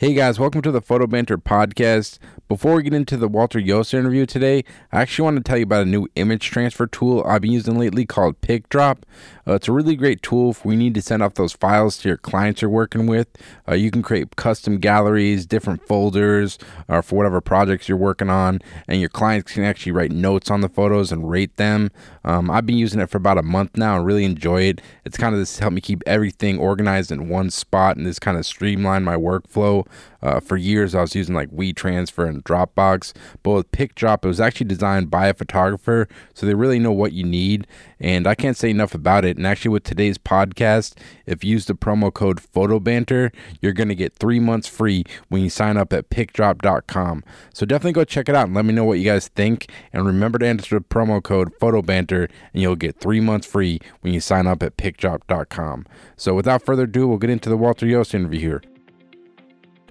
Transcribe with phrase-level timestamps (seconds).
[0.00, 2.18] Hey guys, welcome to the Photo Banter podcast.
[2.50, 5.62] Before we get into the Walter Iooss interview today, I actually want to tell you
[5.62, 9.04] about a new image transfer tool I've been using lately called PicDrop.
[9.46, 12.08] Uh, it's a really great tool if we need to send off those files to
[12.08, 13.28] your clients you're working with.
[13.68, 16.58] Uh, you can create custom galleries, different folders
[16.88, 18.58] uh, for whatever projects you're working on,
[18.88, 21.88] and your clients can actually write notes on the photos and rate them.
[22.24, 24.80] Um, I've been using it for about a month now and really enjoy it.
[25.04, 28.36] It's kind of this help me keep everything organized in one spot and this kind
[28.36, 29.86] of streamline my workflow.
[30.22, 34.40] Uh, for years, I was using like WeTransfer and Dropbox, but with PicDrop, it was
[34.40, 37.66] actually designed by a photographer, so they really know what you need.
[37.98, 39.36] And I can't say enough about it.
[39.36, 40.94] And actually, with today's podcast,
[41.26, 45.42] if you use the promo code PhotoBanter, you're going to get three months free when
[45.42, 47.24] you sign up at PicDrop.com.
[47.52, 49.70] So definitely go check it out and let me know what you guys think.
[49.92, 54.14] And remember to enter the promo code PhotoBanter, and you'll get three months free when
[54.14, 55.86] you sign up at PicDrop.com.
[56.16, 58.62] So without further ado, we'll get into the Walter Iooss interview here.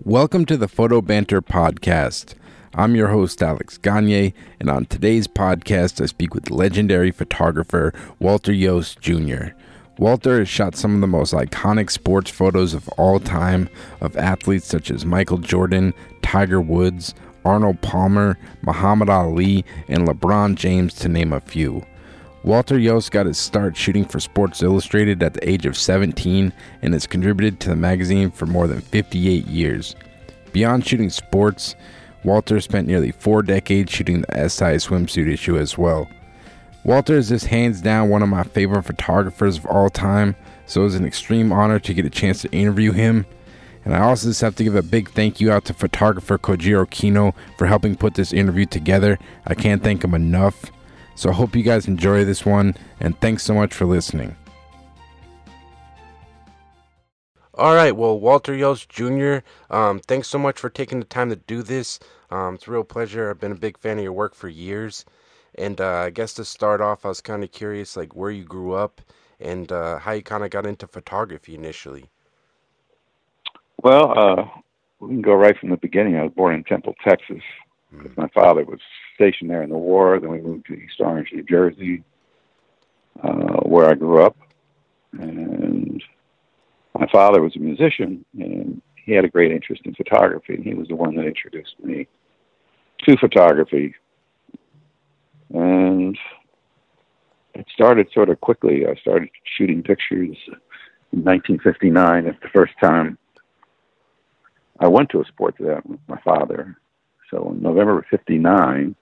[0.06, 2.34] Welcome to the Photo Banter Podcast.
[2.74, 8.54] I'm your host, Alex Gagne, and on today's podcast, I speak with legendary photographer Walter
[8.54, 9.54] Iooss Jr.
[9.98, 13.68] Walter has shot some of the most iconic sports photos of all time
[14.00, 20.94] of athletes such as Michael Jordan, Tiger Woods, Arnold Palmer, Muhammad Ali, and LeBron James,
[20.94, 21.86] to name a few.
[22.44, 26.94] Walter Iooss got his start shooting for Sports Illustrated at the age of 17 and
[26.94, 29.96] has contributed to the magazine for more than 58 years.
[30.54, 31.76] Beyond shooting sports,
[32.24, 36.08] Walter spent nearly four decades shooting the SI swimsuit issue as well.
[36.86, 40.86] Walter is just hands down one of my favorite photographers of all time, so it
[40.86, 43.26] was an extreme honor to get a chance to interview him.
[43.84, 46.90] And I also just have to give a big thank you out to photographer Kohjiro
[46.90, 49.20] Kinno for helping put this interview together.
[49.46, 50.72] I can't thank him enough.
[51.20, 54.38] So I hope you guys enjoy this one, and thanks so much for listening.
[57.56, 61.36] All right, well, Walter Iooss Jr., um, thanks so much for taking the time to
[61.36, 62.00] do this.
[62.32, 63.30] Um, it's a real pleasure.
[63.30, 65.04] I've been a big fan of your work for years.
[65.56, 68.46] And uh, I guess to start off, I was kind of curious, like where you
[68.46, 69.02] grew up
[69.42, 72.10] and uh, how you kind of got into photography initially.
[73.84, 74.46] Well, uh,
[75.02, 76.16] we can go right from the beginning.
[76.16, 77.44] I was born in Temple, Texas.
[77.94, 78.18] Mm.
[78.18, 78.80] My father was
[79.16, 80.20] stationed there in the war.
[80.20, 82.04] Then we moved to East Orange, New Jersey,
[83.24, 84.38] uh, where I grew up.
[85.14, 86.02] And
[86.98, 90.56] my father was a musician, and he had a great interest in photography.
[90.56, 92.08] And he was the one that introduced me
[93.06, 93.96] to photography.
[95.54, 96.18] And
[97.56, 98.86] it started sort of quickly.
[98.86, 100.38] I started shooting pictures
[101.12, 102.28] in 1959.
[102.28, 103.18] It's the first time
[104.80, 106.78] I went to a sports event with my father.
[107.30, 108.96] So in November of 59,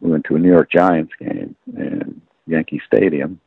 [0.00, 3.40] we went to a New York Giants game in Yankee Stadium.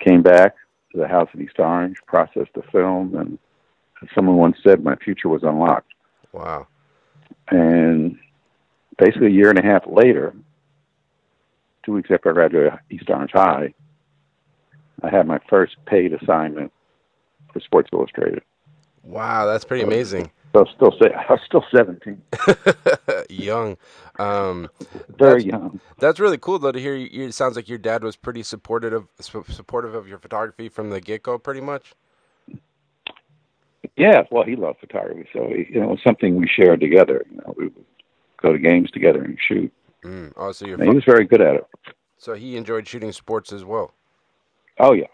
[0.00, 0.54] Came back
[0.92, 3.38] to the house in East Orange, processed the film, and
[4.02, 5.92] as someone once said, my future was unlocked.
[6.32, 6.66] Wow.
[7.48, 8.18] And
[8.98, 10.34] basically a year and a half later,
[11.84, 13.74] two weeks after I graduated East Orange High,
[15.02, 16.72] I had my first paid assignment
[17.52, 18.42] for Sports Illustrated.
[19.02, 20.30] Wow, that's pretty amazing.
[20.52, 22.22] So still say I was still seventeen.
[23.28, 23.76] young,
[24.18, 24.70] um,
[25.18, 25.80] very young.
[25.98, 26.94] That's really cool though to hear.
[26.94, 30.90] You, it sounds like your dad was pretty supportive of supportive of your photography from
[30.90, 31.94] the get go, pretty much.
[33.96, 37.24] Yeah, well, he loved photography, so you know it was something we shared together.
[37.30, 37.84] You know, we would
[38.40, 39.72] go to games together and shoot.
[40.04, 40.32] Mm.
[40.36, 41.66] Oh, so your he was very good at it.
[42.18, 43.92] So he enjoyed shooting sports as well.
[44.78, 45.06] Oh yeah,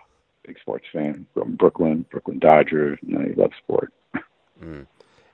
[0.47, 2.99] big sports fan from Brooklyn, Brooklyn Dodgers.
[3.03, 3.93] You know, he loved sport.
[4.63, 4.87] Mm.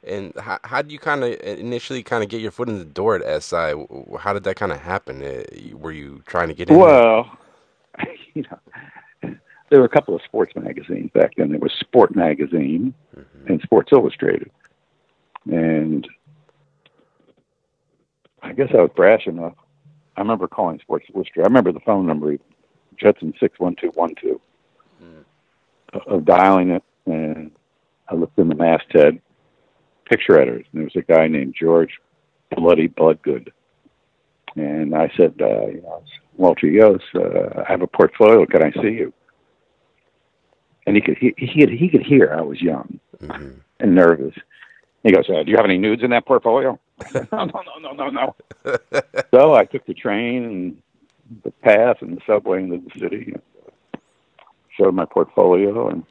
[0.05, 2.85] And how, how did you kind of initially kind of get your foot in the
[2.85, 3.75] door at SI?
[4.19, 5.23] How did that kind of happen?
[5.23, 5.43] Uh,
[5.77, 6.77] were you trying to get in?
[6.77, 7.31] Well,
[8.35, 9.35] you know,
[9.71, 11.51] there were a couple of sports magazines back then.
[11.51, 13.53] There was Sport Magazine mm-hmm.
[13.53, 14.51] and Sports Illustrated,
[15.51, 16.07] and
[18.43, 19.55] I guess I was brash enough.
[20.17, 21.43] I remember calling Sports Illustrated.
[21.43, 22.37] I remember the phone number,
[22.97, 24.41] Judson six one two one two,
[25.03, 25.25] mm.
[26.07, 27.51] of dialing it, and
[28.09, 29.21] I looked in the masthead
[30.09, 31.99] picture editors, and there was a guy named George
[32.56, 33.53] Bloody Bloodgood.
[34.56, 36.03] And I said, uh, you know,
[36.37, 38.47] Walter Iooss, uh, I have a portfolio.
[38.47, 39.12] Can I see you?
[40.87, 43.59] And he could he, he could he could hear I was young mm-hmm.
[43.81, 44.35] and nervous.
[45.03, 46.79] He goes, uh, "Do you have any nudes in that portfolio?"
[47.15, 47.47] no, no,
[47.81, 48.35] no, no, no, no.
[49.35, 50.82] so I took the train and
[51.44, 53.35] the path and the subway into the city.
[54.79, 56.05] Showed my portfolio, and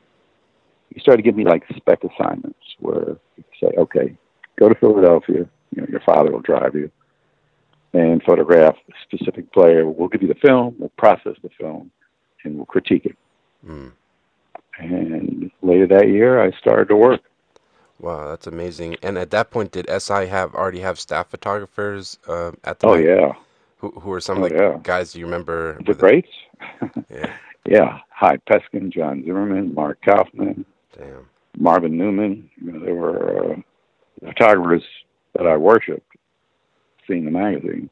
[0.94, 4.18] he started giving me like spec assignments where you say, okay,
[4.60, 5.46] go to Philadelphia.
[5.76, 6.90] You know, your father will drive you
[7.94, 9.86] and photograph a specific player.
[9.88, 11.92] We'll give you the film, we'll process the film,
[12.44, 13.18] and we'll critique it.
[13.68, 13.92] Mm.
[14.80, 17.22] And later that year, I started to work.
[18.00, 18.98] Wow, that's amazing.
[19.02, 22.88] And at that point, did SI have already have staff photographers uh, at the?
[22.88, 23.34] Oh mag- yeah,
[23.80, 24.80] Who who are some Oh, of the yeah.
[24.84, 25.80] guys you remember?
[25.86, 26.30] the greats.
[27.10, 27.34] Yeah.
[27.70, 30.64] Yeah, Hy Peskin, John Zimmerman, Mark Kauffman,
[30.98, 31.30] Damn.
[31.58, 32.50] Marvin Newman.
[32.62, 33.56] You know, they were uh,
[34.26, 34.84] photographers
[35.36, 36.06] that I worshipped.
[37.08, 37.90] Seeing the magazine,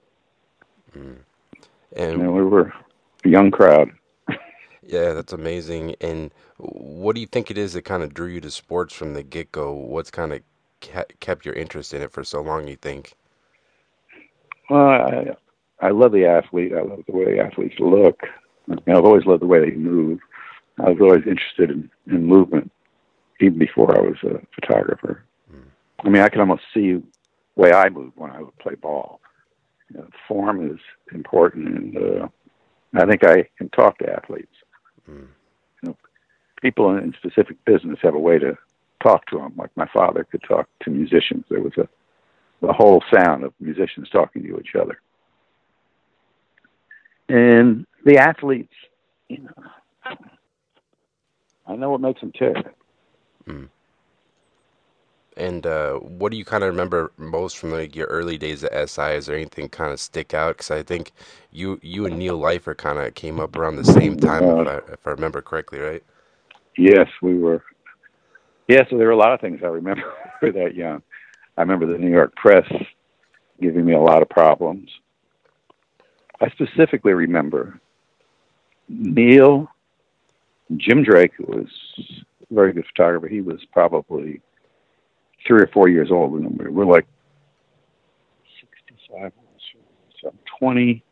[1.95, 2.73] And you know, we were
[3.23, 3.89] a young crowd.
[4.87, 5.95] Yeah, that's amazing.
[5.99, 9.15] And what do you think it is that kind of drew you to sports from
[9.15, 9.73] the get go?
[9.73, 10.41] What's kind of
[11.19, 13.15] kept your interest in it for so long, you think?
[14.69, 15.35] Well, I,
[15.81, 16.73] I love the athlete.
[16.77, 18.21] I love the way athletes look.
[18.69, 20.19] I've always loved the way they move.
[20.79, 22.71] I was always interested in, in movement,
[23.39, 25.23] even before I was a photographer.
[26.03, 27.03] I mean, I can almost see the
[27.55, 29.21] way I move when I would play ball.
[29.89, 30.79] You know, form is
[31.13, 32.27] important, and uh,
[32.95, 34.55] I think I can talk to athletes.
[35.09, 35.27] Mm.
[35.81, 35.97] You know,
[36.61, 38.57] people in specific business have a way to
[39.01, 39.53] talk to them.
[39.57, 41.45] Like my father could talk to musicians.
[41.49, 41.87] There was a
[42.61, 44.99] the whole sound of musicians talking to each other.
[47.27, 48.73] And the athletes,
[49.27, 50.15] you know,
[51.67, 52.55] I know what makes them tick.
[55.37, 58.89] And uh, what do you kind of remember most from like your early days at
[58.89, 59.15] SI?
[59.15, 60.55] Is there anything kind of stick out?
[60.57, 61.11] Because I think
[61.51, 64.77] you you and Neil Leifer kind of came up around the same time, if I,
[64.93, 66.03] if I remember correctly, right?
[66.77, 67.63] Yes, we were.
[68.67, 70.03] Yeah, so there were a lot of things I remember
[70.39, 71.01] when we were that young.
[71.57, 72.65] I remember the New York press
[73.61, 74.89] giving me a lot of problems.
[76.41, 77.79] I specifically remember
[78.89, 79.67] Neil,
[80.77, 81.67] Jim Drake, who was
[82.51, 83.27] very good photographer.
[83.27, 84.41] He was probably
[85.47, 86.33] three or four years old.
[86.33, 87.05] And we were like
[88.87, 89.31] 65,
[90.21, 91.03] so I'm 20.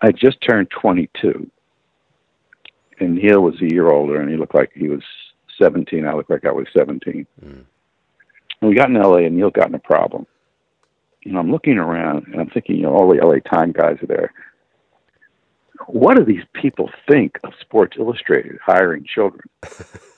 [0.00, 1.50] I just turned 22
[3.00, 5.02] and Neil was a year older, and he looked like he was
[5.60, 6.06] 17.
[6.06, 7.26] I looked like I was 17.
[7.44, 7.64] Mm.
[8.60, 10.26] And we got in LA, and Neil got in a problem.
[11.24, 14.06] And I'm looking around, and I'm thinking, you know, all the LA Time guys are
[14.06, 14.32] there.
[15.86, 19.48] What do these people think of Sports Illustrated hiring children?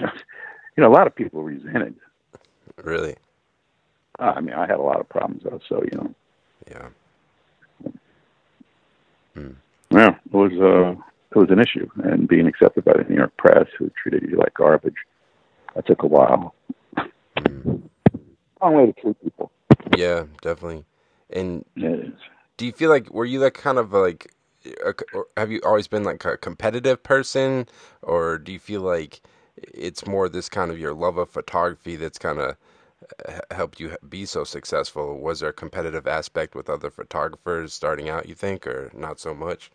[0.00, 1.94] you, know, a lot of people resented.
[2.82, 3.16] Really?
[4.18, 6.14] Uh, I mean, I had a lot of problems, though, so, you know,
[6.70, 6.88] Yeah.
[9.92, 10.98] Yeah, it was uh,
[11.30, 14.38] it was an issue, and being accepted by the New York press, who treated you
[14.38, 14.96] like garbage,
[15.74, 16.54] that took a while.
[17.36, 17.82] Mm.
[18.62, 19.52] Long way to treat people.
[19.96, 20.84] Yeah, definitely.
[21.28, 21.64] And
[22.56, 24.34] do you feel like were you like kind of like
[24.84, 27.66] or have you always been like a competitive person
[28.00, 29.20] or do you feel like
[29.56, 32.56] it's more this kind of your love of photography that's kind of
[33.52, 38.28] helped you be so successful was there a competitive aspect with other photographers starting out
[38.28, 39.70] you think or not so much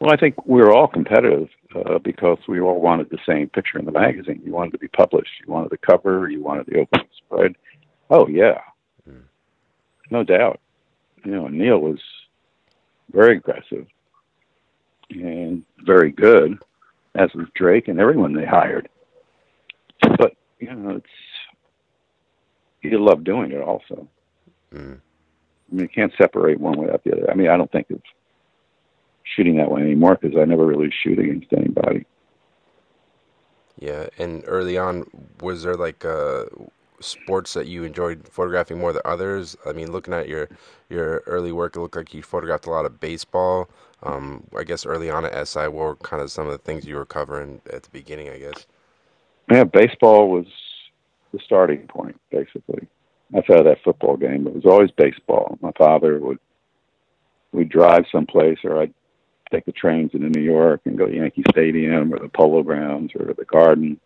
[0.00, 3.78] Well, I think we were all competitive uh, because we all wanted the same picture
[3.78, 4.42] in the magazine.
[4.44, 5.30] You wanted to be published.
[5.46, 6.28] You wanted the cover.
[6.28, 7.56] You wanted the opening spread.
[8.10, 8.60] Oh yeah,
[9.08, 9.24] Mm.
[10.10, 10.60] no doubt.
[11.24, 12.00] You know, Neil was
[13.12, 13.86] very aggressive
[15.10, 16.58] and very good,
[17.14, 18.88] as was Drake and everyone they hired.
[20.18, 21.06] But you know, it's
[22.82, 24.08] you love doing it also.
[24.74, 24.98] mm.
[25.70, 27.30] I mean, you can't separate one without the other.
[27.30, 28.00] I mean, I don't think of
[29.24, 32.04] shooting that way anymore because I never really shoot against anybody.
[33.78, 35.04] yeah and early on
[35.40, 36.44] was there like uh
[37.02, 40.48] sports that you enjoyed photographing more than others i mean looking at your
[40.88, 43.68] your early work it looked like you photographed a lot of baseball
[44.02, 46.86] um i guess early on at si what were kind of some of the things
[46.86, 48.66] you were covering at the beginning i guess
[49.50, 50.46] Yeah, baseball was
[51.32, 52.86] the starting point, basically.
[53.36, 55.58] Outside of that football game, it was always baseball.
[55.62, 56.38] My father would
[57.52, 58.94] we'd drive someplace, or I'd
[59.50, 63.12] take the trains into New York and go to Yankee Stadium or the Polo Grounds
[63.18, 64.00] or the Garden.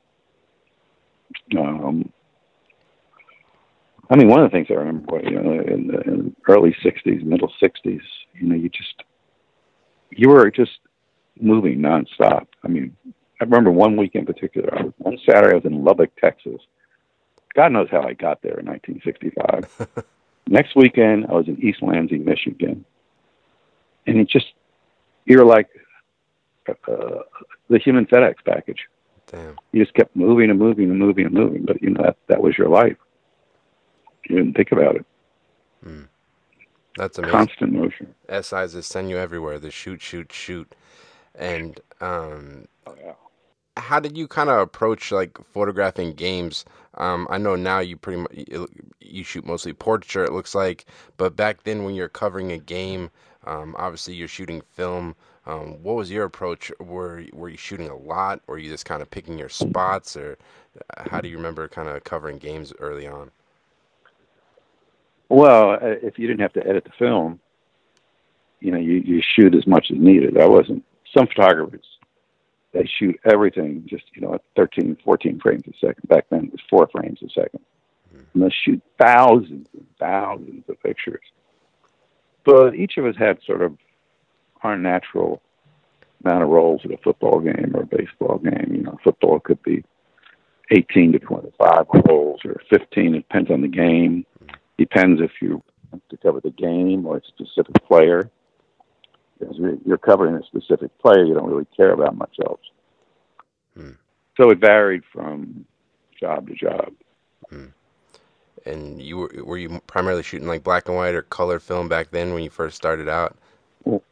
[1.57, 2.13] Um,
[4.09, 6.77] I mean, one of the things I remember, you know, in the, in the early
[6.85, 8.01] '60s, middle '60s,
[8.35, 9.03] you know, you just
[10.11, 10.79] you were just
[11.41, 12.47] moving nonstop.
[12.65, 12.97] I mean,
[13.41, 14.79] I remember one week in particular.
[14.79, 16.61] I was, one Saturday, I was in Lubbock, Texas.
[17.55, 20.05] God knows how I got there in 1965.
[20.49, 22.85] Next weekend, I was in East Lansing, Michigan,
[24.07, 24.47] and it just
[25.25, 25.69] you're like
[26.69, 27.23] uh,
[27.69, 28.79] the human FedEx package.
[29.27, 32.17] damn You just kept moving and moving and moving and moving, but you know that
[32.29, 32.97] that was your life.
[34.29, 35.07] You didn't think about it.
[36.97, 38.15] that's amazing Constant motion.
[38.29, 39.59] SIs send you everywhere.
[39.59, 40.75] The shoot, shoot, shoot.
[41.35, 43.13] And um, Oh, yeah.
[43.77, 46.65] how did you kind of approach like photographing games?
[46.95, 48.33] Um, I know now you pretty much
[49.01, 50.25] you, shoot mostly portraiture.
[50.25, 50.87] It looks like,
[51.19, 53.11] but back then when you're covering a game,
[53.47, 55.15] um, obviously you're shooting film.
[55.47, 56.73] Um, what was your approach?
[56.81, 60.17] Were were you shooting a lot, or were you just kind of picking your spots,
[60.17, 60.39] or
[60.97, 63.31] uh, how do you remember kind of covering games early on?
[65.29, 67.41] Well, uh, if you didn't have to edit the film,
[68.61, 70.39] you know, you, you shoot as much as needed.
[70.39, 70.85] I wasn't.
[71.17, 71.85] Some photographers,
[72.73, 76.09] they shoot everything just, you know, at 13, 14 frames a second.
[76.09, 78.21] Back then it was four frames a 2nd mm-hmm.
[78.35, 81.23] And they shoot thousands and thousands of pictures.
[82.45, 83.77] But each of us had sort of
[84.63, 85.43] our natural
[86.25, 88.73] amount of rolls at a football game or a baseball game.
[88.75, 89.85] You know, football could be
[90.71, 93.15] 18 to 25 rolls or 15.
[93.15, 94.27] It depends on the game.
[94.79, 98.31] Depends if you want to cover the game or a specific player.
[99.39, 102.61] Because you're covering a specific player, you don't really care about much else.
[103.77, 103.91] Hmm.
[104.37, 105.67] So it varied from
[106.19, 106.93] job to job.
[107.51, 107.67] Hmm.
[108.65, 112.11] And you were were you primarily shooting like black and white or color film back
[112.11, 113.37] then when you first started out?
[113.85, 114.03] Well,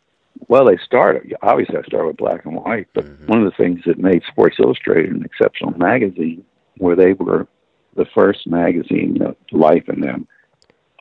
[0.48, 3.26] well they started obviously I started with black and white, but mm-hmm.
[3.26, 6.44] one of the things that made Sports Illustrated an exceptional magazine,
[6.76, 7.48] where they were
[7.96, 10.28] the first magazine, you know, life in them,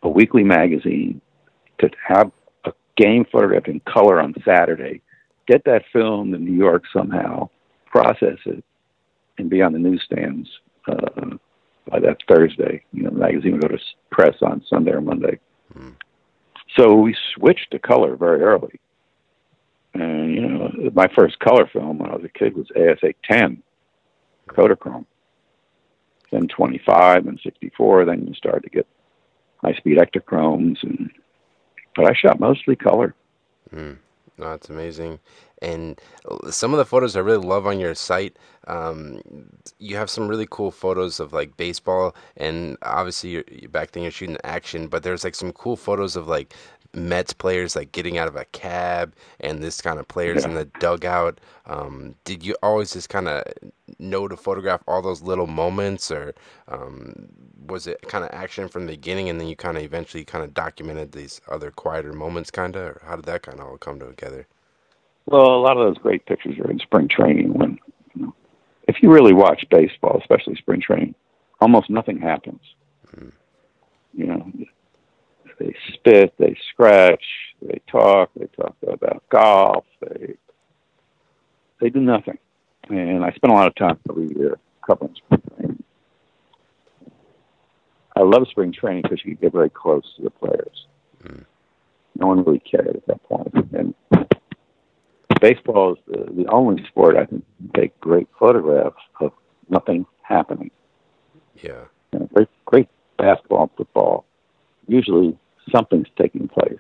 [0.04, 1.22] a weekly magazine
[1.80, 2.32] to have
[2.66, 5.02] a game photographed in color on Saturday,
[5.48, 7.50] get that film in New York somehow,
[7.88, 8.64] process it,
[9.38, 10.50] and be on the newsstands
[10.88, 11.36] uh,
[11.90, 12.84] by that Thursday.
[12.92, 13.80] You know, the magazine would go to
[14.12, 15.40] press on Sunday or Monday.
[15.78, 15.96] Mm.
[16.78, 18.80] So we switched to color very early.
[19.94, 23.62] And, you know, my first color film when I was a kid was ASA 10,
[24.50, 25.06] Kodachrome.
[26.32, 28.88] Then 25 then 64, then you start to get
[29.64, 31.10] high speed Ektachromes, and
[31.96, 33.16] but I shot mostly color.
[33.74, 33.98] Mm.
[34.38, 35.20] No, that's amazing.
[35.62, 36.02] And
[36.50, 38.36] some of the photos I really love on your site,
[38.68, 39.22] um,
[39.80, 44.12] you have some really cool photos of like baseball, and obviously you're, back then you're
[44.12, 46.54] shooting action, but there's like some cool photos of like
[46.94, 50.50] Mets players like getting out of a cab and this kind of players yeah.
[50.50, 51.40] in the dugout.
[51.66, 53.44] Um, did you always just kind of
[54.00, 56.34] know to photograph all those little moments, or
[56.68, 57.30] um,
[57.68, 60.44] was it kind of action from the beginning and then you kind of eventually kind
[60.44, 62.84] of documented these other quieter moments, kind of?
[62.84, 64.48] Or how did that kind of all come together?
[65.26, 67.80] Well, a lot of those great pictures are in spring training when,
[68.14, 68.36] you know,
[68.88, 71.16] if you really watch baseball, especially spring training,
[71.62, 72.62] almost nothing happens.
[73.16, 73.32] Mm.
[74.14, 74.52] You know,
[75.60, 77.24] they spit, they scratch,
[77.62, 80.36] they talk, they talk about golf, they
[81.80, 82.38] they do nothing.
[82.90, 85.84] And I spend a lot of time every year covering spring training.
[88.16, 90.88] I love spring training because you get very close to the players.
[91.24, 91.46] Mm.
[92.16, 93.54] No one really cared at that point.
[93.74, 93.94] And
[95.42, 97.44] baseball is the, the only sport I can
[97.76, 99.32] take great photographs of
[99.70, 100.72] nothing happening.
[101.62, 101.86] Yeah.
[102.12, 104.26] You know, great, great basketball and football.
[104.88, 105.38] Usually
[105.72, 106.80] something's taking place.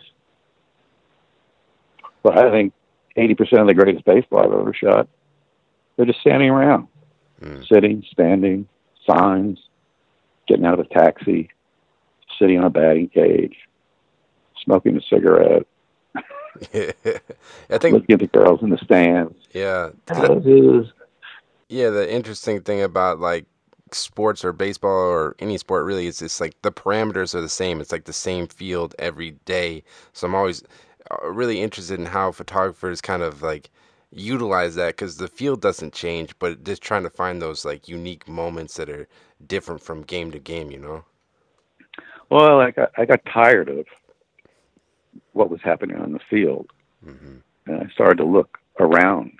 [2.21, 2.73] But I think
[3.17, 5.07] 80% of the greatest baseball I've ever shot,
[5.95, 6.87] they're just standing around,
[7.41, 7.67] mm.
[7.67, 8.67] sitting, standing,
[9.07, 9.59] signs,
[10.47, 11.49] getting out of a taxi,
[12.39, 13.55] sitting on a batting cage,
[14.63, 15.67] smoking a cigarette.
[16.73, 19.35] I think looking at the girls in the stands.
[19.53, 20.91] Yeah, that,
[21.67, 21.89] yeah.
[21.89, 23.45] The interesting thing about like
[23.95, 27.81] sports or baseball or any sport really is just like the parameters are the same.
[27.81, 29.83] It's like the same field every day.
[30.13, 30.63] So I'm always
[31.11, 33.69] uh, really interested in how photographers kind of like
[34.11, 38.27] utilize that because the field doesn't change, but just trying to find those like unique
[38.27, 39.07] moments that are
[39.47, 40.71] different from game to game.
[40.71, 41.05] You know.
[42.29, 43.85] Well, I got I got tired of
[45.33, 46.71] what was happening on the field,
[47.05, 47.37] mm-hmm.
[47.67, 49.33] and I started to look around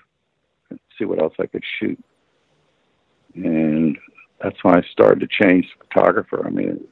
[0.70, 2.04] and see what else I could shoot.
[3.36, 3.98] And
[4.44, 6.46] that's when I started to change photographer.
[6.46, 6.86] I mean,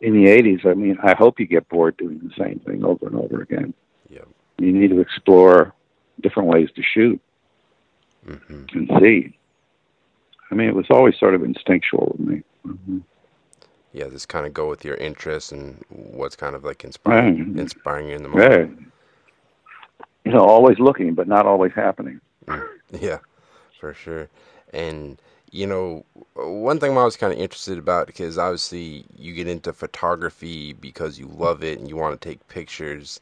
[0.00, 3.06] in the 80s, I mean, I hope you get bored doing the same thing over
[3.06, 3.72] and over again.
[4.10, 4.24] Yeah.
[4.58, 5.72] You need to explore
[6.20, 7.20] different ways to shoot
[8.26, 8.64] mm-hmm.
[8.76, 9.38] and see.
[10.50, 12.42] I mean, it was always sort of instinctual with me.
[12.66, 12.98] Mm-hmm.
[13.92, 17.60] Yeah, just kind of go with your interests and what's kind of like inspiring, right.
[17.60, 18.78] inspiring you in the moment.
[18.80, 20.04] Yeah.
[20.24, 22.20] You know, always looking, but not always happening.
[23.02, 23.18] Yeah,
[23.78, 24.30] for sure.
[24.72, 29.48] And you know, one thing I was kind of interested about because obviously you get
[29.48, 33.20] into photography because you love it and you want to take pictures.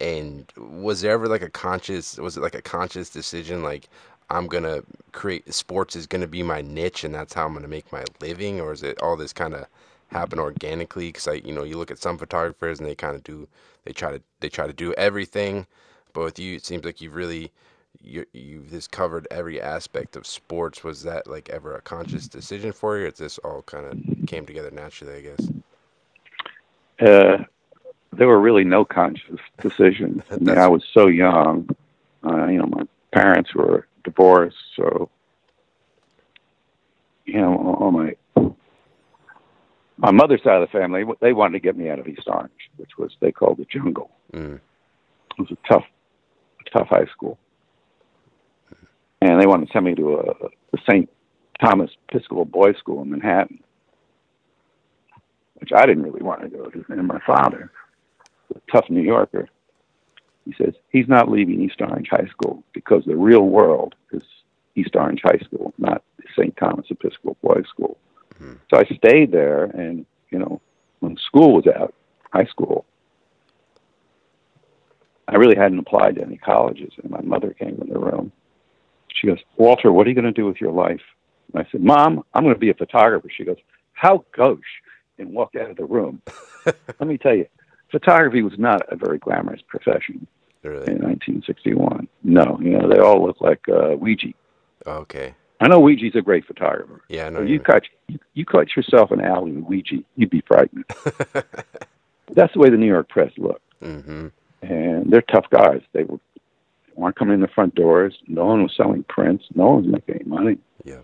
[0.00, 3.88] And was there ever like a conscious, was it like a conscious decision, like
[4.30, 4.82] I'm gonna
[5.12, 8.60] create sports is gonna be my niche and that's how I'm gonna make my living,
[8.60, 9.66] or is it all this kind of
[10.08, 11.08] happen organically?
[11.08, 13.48] Because I, you know, you look at some photographers and they kind of do,
[13.84, 15.66] they try to, they try to do everything,
[16.12, 17.52] but with you, it seems like you've really
[18.00, 20.84] you you've just covered every aspect of sports.
[20.84, 24.46] Was that like ever a conscious decision for you, or this all kind of came
[24.46, 25.16] together naturally?
[25.16, 25.50] I guess.
[27.00, 27.44] Uh,
[28.12, 30.22] there were really no conscious decisions.
[30.30, 31.68] I mean, I was so young.
[32.24, 35.08] Uh, you know, my parents were divorced, so
[37.24, 38.14] you know, on my
[39.98, 42.70] my mother's side of the family, they wanted to get me out of East Orange,
[42.76, 44.10] which was they called the jungle.
[44.32, 44.56] Mm.
[44.56, 45.84] It was a tough,
[46.72, 47.38] tough high school,
[49.20, 51.08] and they wanted to send me to a, a St.
[51.60, 53.60] Thomas Episcopal Boys School in Manhattan,
[55.56, 56.84] which I didn't really want to go to.
[56.88, 57.70] And my father,
[58.54, 59.48] a tough New Yorker,
[60.44, 64.22] he says he's not leaving East Orange High School because the real world is
[64.76, 66.02] East Orange High School, not
[66.36, 66.56] St.
[66.56, 67.98] Thomas Episcopal Boys School.
[68.34, 68.54] Mm-hmm.
[68.70, 70.60] So I stayed there, and you know,
[71.00, 71.94] when school was out,
[72.32, 72.84] high school,
[75.26, 76.92] I really hadn't applied to any colleges.
[77.02, 78.32] And my mother came in the room.
[79.20, 81.00] She goes, Walter, what are you going to do with your life?
[81.52, 83.28] And I said, Mom, I'm going to be a photographer.
[83.34, 83.56] She goes,
[83.92, 84.60] How gauche,
[85.18, 86.22] and walked out of the room.
[86.66, 87.46] Let me tell you,
[87.90, 90.26] photography was not a very glamorous profession
[90.62, 90.86] really?
[90.86, 92.08] in 1961.
[92.22, 94.34] No, you know, they all look like uh, Weegee.
[94.86, 95.34] Okay.
[95.60, 97.02] I know Weegee's a great photographer.
[97.08, 97.42] Yeah, I know.
[97.42, 100.84] you caught you, you caught yourself an alley with Weegee, you'd be frightened.
[102.32, 103.62] That's the way the New York press looked.
[103.82, 104.28] Mm-hmm.
[104.62, 105.80] And they're tough guys.
[105.92, 106.20] They were
[106.98, 108.18] weren't coming in the front doors.
[108.26, 109.44] No one was selling prints.
[109.54, 110.58] No one was making any money.
[110.84, 111.00] Yeah.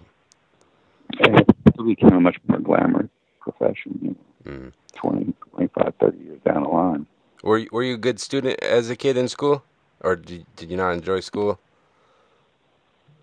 [1.21, 3.09] And it became a much more glamorous
[3.41, 3.99] profession.
[4.03, 4.73] You know, mm.
[4.97, 7.07] 20, 25, 30 years down the line.
[7.43, 9.65] Were you, were you a good student as a kid in school,
[10.01, 11.61] or did did you not enjoy school?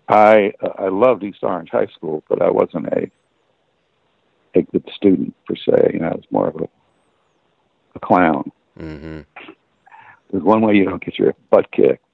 [0.08, 3.10] I uh, I loved East Orange High School, but I wasn't a
[4.54, 5.90] a good student per se.
[5.92, 6.68] You know, I was more of a
[7.96, 8.52] a clown.
[8.78, 9.22] Mm-hmm.
[10.30, 12.04] There's one way you don't get your butt kicked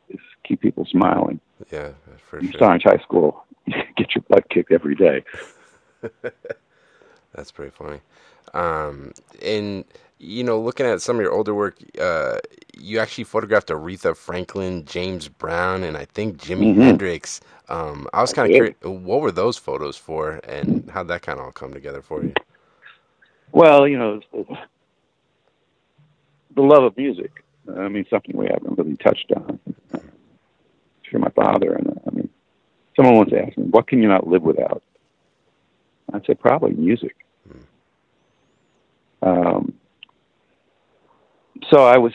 [0.48, 1.40] keep people smiling.
[1.70, 1.90] Yeah,
[2.30, 2.64] for sure.
[2.64, 5.22] Orange High School, you get your butt kicked every day.
[7.34, 8.00] That's pretty funny.
[8.54, 9.12] Um,
[9.42, 9.84] and
[10.18, 12.38] you know, looking at some of your older work, uh,
[12.76, 16.82] you actually photographed Aretha Franklin, James Brown, and I think Jimi Mhm.
[16.82, 17.40] Hendrix.
[17.68, 21.38] Um, I was kind of curious, what were those photos for, and how'd that kind
[21.38, 22.32] of all come together for you?
[23.52, 24.20] Well, you know,
[26.54, 27.44] the love of music.
[27.76, 29.60] I mean, something we haven't really touched on.
[31.08, 32.28] Through my father, and uh, I mean,
[32.96, 34.82] someone once asked me, "What can you not live without?"
[36.12, 37.16] I'd say probably music.
[39.22, 39.74] Um,
[41.70, 42.12] so I was,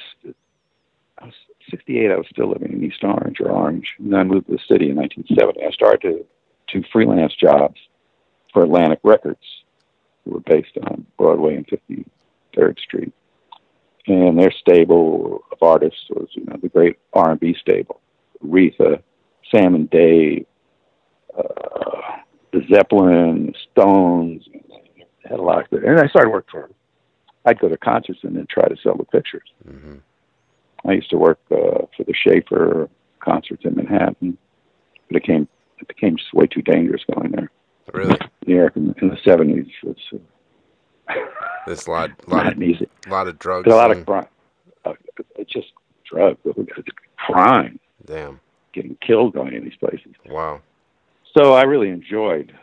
[1.17, 1.34] I was
[1.69, 2.12] 68.
[2.12, 4.60] I was still living in East Orange or Orange, and then I moved to the
[4.67, 5.65] city in 1970.
[5.65, 6.25] I started to
[6.73, 7.79] do freelance jobs
[8.51, 9.43] for Atlantic Records,
[10.23, 13.13] who were based on Broadway and 53rd Street.
[14.08, 18.01] And their stable of artists was, you know, the great R&B stable,
[18.45, 19.01] Aretha,
[19.53, 20.45] Sam and Dave,
[21.38, 21.41] uh,
[22.51, 24.43] the Zeppelin, Stones,
[25.23, 25.84] had a lot of good.
[25.84, 26.62] And I started working for.
[26.63, 26.73] them.
[27.45, 29.49] I'd go to concerts and then try to sell the pictures.
[29.67, 29.95] hmm
[30.86, 32.89] I used to work uh, for the Schaefer
[33.21, 34.38] concerts in Manhattan,
[35.08, 35.47] but it became
[35.79, 37.49] it became just way too dangerous going there.
[37.93, 41.13] Really, New York in, in the seventies was uh,
[41.67, 42.88] this lot, lot, of, easy.
[43.08, 43.63] lot of drugs.
[43.65, 44.27] There's a lot of and- crime.
[44.84, 44.93] Uh,
[45.38, 45.67] it's just
[46.06, 46.38] drugs,
[47.17, 48.39] crime, damn.
[48.73, 50.13] getting killed going in these places.
[50.27, 50.61] Wow.
[51.37, 52.53] So I really enjoyed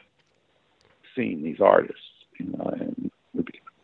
[1.15, 2.03] seeing these artists.
[2.39, 3.11] You know, and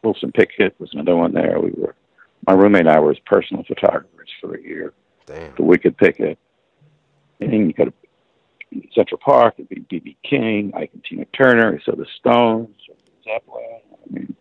[0.03, 1.61] Wilson Pickett was another one there.
[1.61, 1.95] We were
[2.47, 4.93] my roommate and I were his personal photographers for a year.
[5.27, 5.55] Damn.
[5.57, 6.39] The Wicked Pickett.
[7.41, 7.93] And you go to
[8.95, 10.17] Central Park, it'd be B.B.
[10.23, 12.75] King, Ike and Tina Turner, so the Stones,
[13.25, 14.37] Zeppelin, I mean,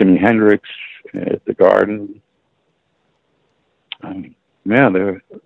[0.00, 0.68] Jimi Hendrix
[1.14, 2.22] at the Garden.
[4.02, 5.40] I mean, man, they're a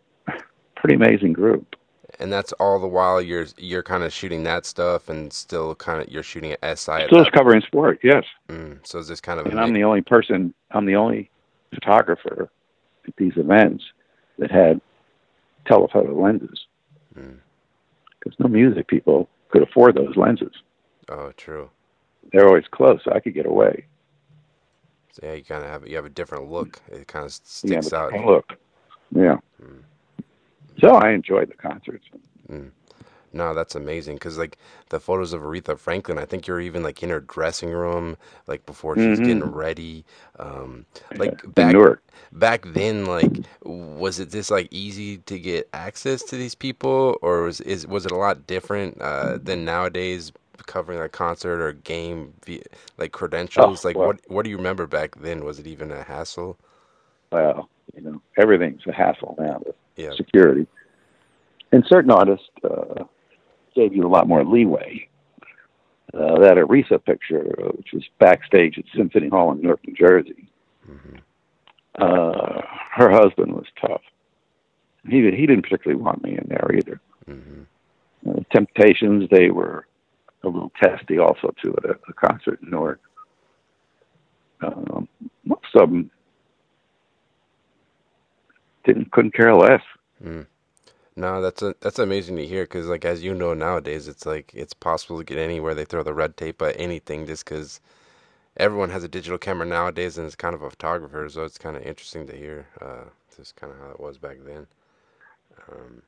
[0.76, 1.76] pretty amazing group.
[2.18, 6.00] And that's all the while you're you're kind of shooting that stuff, and still kind
[6.00, 7.06] of you're shooting at SI.
[7.06, 8.24] Still that- covering sport, yes.
[8.48, 11.30] Mm, so is this kind of And I'm the only person, I'm the only
[11.74, 12.48] photographer
[13.06, 13.84] at these events
[14.38, 14.80] that had
[15.66, 16.66] telephoto lenses.
[17.18, 17.38] Mm.
[18.18, 20.52] Because no music people could afford those lenses.
[21.10, 21.68] oh true.
[22.32, 23.84] They're always close, so I could get away.
[25.12, 26.80] So yeah, you kind of have you have a different look.
[26.90, 28.26] It kind of sticks but out.
[28.26, 28.52] look.
[29.14, 29.36] Yeah.
[29.62, 29.82] Mm.
[30.80, 32.06] So I enjoyed the concerts.
[33.32, 34.58] No, that's amazing because like
[34.90, 38.66] the photos of Aretha Franklin, I think you're even like in her dressing room, like
[38.66, 39.20] before she's Mhm.
[39.20, 40.04] getting ready.
[40.38, 40.86] Um,
[41.18, 41.78] like back
[42.32, 47.42] back then, like was it just like easy to get access to these people, or
[47.44, 50.32] was is was it a lot different uh, than nowadays?
[50.66, 52.34] Covering a concert or game,
[52.98, 54.04] like credentials, Oh, like well.
[54.04, 55.44] what what do you remember back then?
[55.44, 56.58] Was it even a hassle?
[57.32, 60.66] Well, you know, everything's a hassle now with Yeah, security.
[61.72, 63.04] And certain artists uh,
[63.74, 65.08] gave you a lot more leeway.
[66.14, 70.48] Uh, that Aretha picture, uh, which was backstage at Symphony Hall in Newark, New Jersey,
[70.84, 71.16] hmm
[71.98, 72.60] uh,
[72.92, 74.02] her husband was tough.
[75.08, 77.00] he he didn't particularly want me in there either.
[77.26, 77.62] Mm-hmm.
[78.28, 79.86] Uh, Temptations, they were
[80.44, 83.00] a little testy also too at a, a concert in Newark.
[84.60, 85.08] Um,
[85.46, 86.10] most of them
[88.86, 89.82] didn't couldn't care less.
[90.24, 90.46] Mm.
[91.18, 94.52] No, that's a, that's amazing to hear because, like, as you know, nowadays it's like
[94.54, 95.74] it's possible to get anywhere.
[95.74, 97.80] They throw the red tape at anything just because
[98.58, 101.26] everyone has a digital camera nowadays and is kind of a photographer.
[101.30, 104.38] So it's kind of interesting to hear uh, just kind of how it was back
[104.44, 104.66] then.
[105.72, 106.02] Um,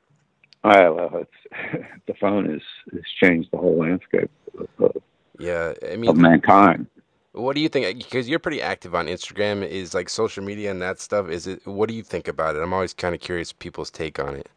[0.64, 2.62] I well, it's the phone has
[2.92, 5.02] has changed the whole landscape of, of,
[5.38, 6.86] yeah, I mean, of mankind.
[7.32, 7.98] What do you think?
[7.98, 11.28] Because you're pretty active on Instagram, is like social media and that stuff.
[11.28, 11.66] Is it?
[11.66, 12.60] What do you think about it?
[12.60, 14.48] I'm always kind of curious people's take on it.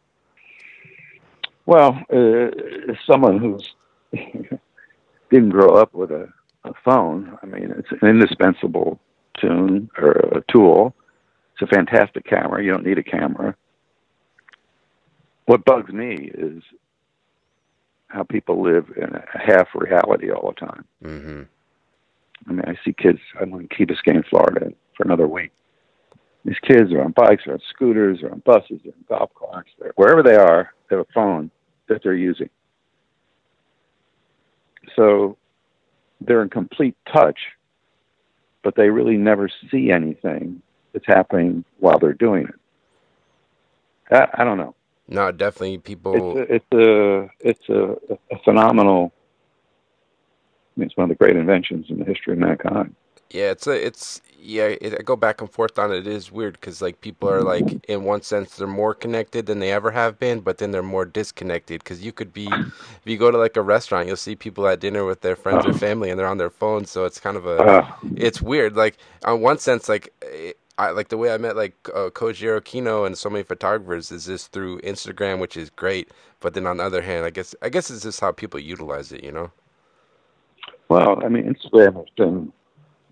[1.66, 2.46] Well, uh,
[2.90, 3.74] as someone who's
[5.30, 6.28] didn't grow up with a,
[6.64, 8.98] a phone, I mean, it's an indispensable
[9.40, 10.94] tune or a tool.
[11.54, 12.64] It's a fantastic camera.
[12.64, 13.54] You don't need a camera.
[15.46, 16.62] What bugs me is
[18.08, 20.84] how people live in a half reality all the time.
[21.02, 21.42] Mm-hmm.
[22.48, 23.18] I mean, I see kids.
[23.40, 25.52] I'm in Key Biscayne, Florida, for another week.
[26.44, 29.70] These kids are on bikes, or on scooters, or on buses, or on golf carts.
[29.78, 31.50] They're, wherever they are, they have a phone
[31.88, 32.50] that they're using.
[34.96, 35.36] So
[36.20, 37.38] they're in complete touch,
[38.64, 42.54] but they really never see anything that's happening while they're doing it.
[44.10, 44.74] I, I don't know.
[45.08, 46.38] No, definitely people.
[46.38, 49.12] It's a, it's a it's a, a phenomenal.
[50.76, 52.94] I mean, it's one of the great inventions in the history of mankind.
[53.30, 54.64] Yeah, it's a, it's yeah.
[54.64, 56.06] It, I go back and forth on it.
[56.06, 59.58] It is weird because like people are like, in one sense, they're more connected than
[59.58, 63.16] they ever have been, but then they're more disconnected because you could be, if you
[63.16, 66.10] go to like a restaurant, you'll see people at dinner with their friends or family,
[66.10, 66.90] and they're on their phones.
[66.90, 68.76] So it's kind of a, Uh, it's weird.
[68.76, 72.60] Like on one sense, like eh, I like the way I met like uh, Kohjiro
[72.60, 76.10] Kinno and so many photographers is just through Instagram, which is great.
[76.40, 79.10] But then on the other hand, I guess I guess it's just how people utilize
[79.12, 79.24] it.
[79.24, 79.52] You know.
[80.92, 82.52] Well, I mean, Instagram has been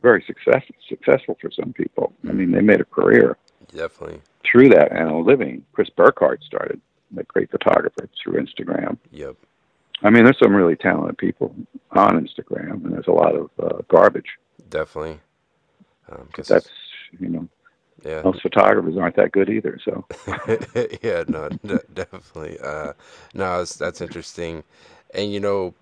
[0.03, 2.12] very success, successful for some people.
[2.29, 3.37] I mean, they made a career
[3.75, 4.21] Definitely.
[4.45, 5.64] through that and a living.
[5.73, 6.79] Chris Burkard started,
[7.16, 8.99] a great photographer, through Instagram.
[9.12, 9.37] Yep.
[10.03, 11.55] I mean, there's some really talented people
[11.93, 14.29] on Instagram, and there's a lot of uh, garbage.
[14.69, 15.21] Definitely.
[16.11, 16.69] Um, 'cause That's
[17.19, 17.49] you know,
[18.05, 18.23] yeah.
[18.23, 19.79] most photographers aren't that good either.
[19.85, 20.05] So
[21.03, 22.59] yeah, no, de- definitely.
[22.62, 22.93] Uh,
[23.35, 24.64] no, that's interesting.
[25.14, 25.75] And you know,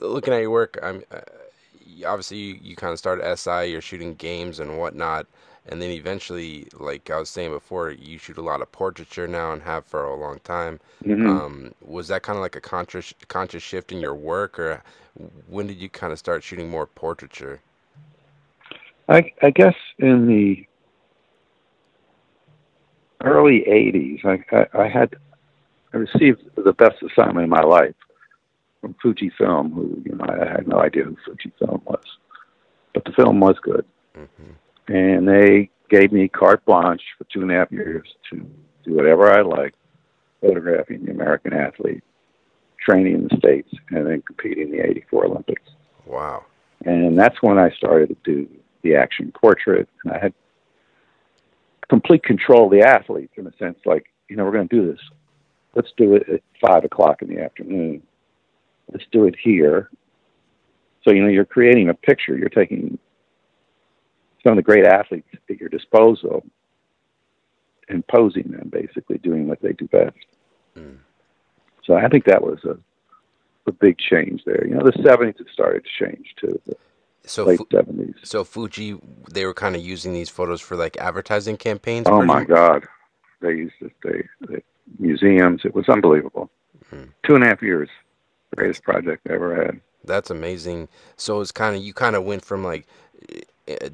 [0.00, 1.20] looking at your work, I'm uh,
[2.06, 3.66] obviously you, you kind of started SI.
[3.70, 5.26] You're shooting games and whatnot,
[5.66, 9.52] and then eventually, like I was saying before, you shoot a lot of portraiture now
[9.52, 10.80] and have for a long time.
[11.04, 11.26] mhm.
[11.28, 14.82] Um, was that kind of like a conscious conscious shift in your work, or
[15.48, 17.60] when did you kind of start shooting more portraiture?
[19.08, 20.66] I, I guess in the
[23.22, 25.14] early '80s, I, I, I had
[25.92, 27.94] I received the best assignment in my life
[28.84, 32.04] from Fujifilm, who you know I had no idea who Fujifilm was,
[32.92, 34.52] but the film was good, hmm
[34.86, 38.36] and they gave me carte blanche for two and a half years to
[38.84, 39.76] do whatever I liked,
[40.42, 42.04] photographing the American athlete,
[42.78, 45.70] training in the states, and then competing in the '84 Olympics.
[46.04, 46.44] Wow.
[46.84, 48.46] And that's when I started to do
[48.82, 49.88] the action portrait.
[50.04, 50.34] And I had
[51.88, 54.92] complete control of the athletes in a sense, like, you know, we're going to do
[54.92, 55.00] this.
[55.74, 58.02] Let's do it at five o'clock in the afternoon.
[58.92, 59.90] Let's do it here.
[61.02, 62.36] So, you know, you're creating a picture.
[62.36, 62.98] You're taking
[64.42, 66.44] some of the great athletes at your disposal
[67.88, 70.16] and posing them, basically doing what they do best.
[70.76, 70.96] Mm.
[71.84, 72.76] So I think that was a,
[73.66, 74.66] a big change there.
[74.66, 76.58] You know, the 70s it started to change too.
[76.66, 76.76] The
[77.26, 78.14] So late Fu- 70s.
[78.22, 78.98] so Fuji,
[79.30, 82.06] they were kind of using these photos for like advertising campaigns.
[82.08, 82.48] Oh my much?
[82.48, 82.86] God,
[83.40, 83.92] they used it.
[84.02, 84.62] They, they
[84.98, 85.62] museums.
[85.64, 86.50] It was unbelievable.
[86.92, 87.08] Mhm.
[87.26, 87.88] Two and a half years,
[88.54, 89.80] greatest project I ever had.
[90.04, 90.88] That's amazing.
[91.16, 92.86] So it's kind of you kind of went from like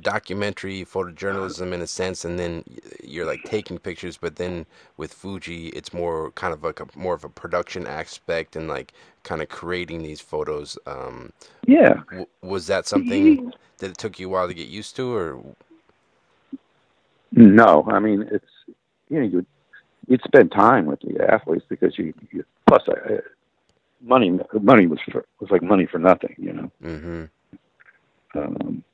[0.03, 2.65] documentary photojournalism in a sense, and then
[3.05, 4.17] you're like taking pictures.
[4.17, 8.57] But then with Fuji, it's more kind of like a more of a production aspect
[8.57, 8.93] and like
[9.23, 10.79] kind of creating these photos.
[10.87, 11.33] Um,
[11.67, 15.15] Yeah, w- was that something that it took you a while to get used to,
[15.15, 15.41] or
[17.33, 18.51] no, I mean it's
[19.09, 19.47] you know you'd
[20.09, 23.19] you'd spend time with the athletes because you, you plus uh,
[24.03, 26.35] money money was for, was like money for nothing.
[26.39, 27.25] You know, hmm
[28.35, 28.85] um,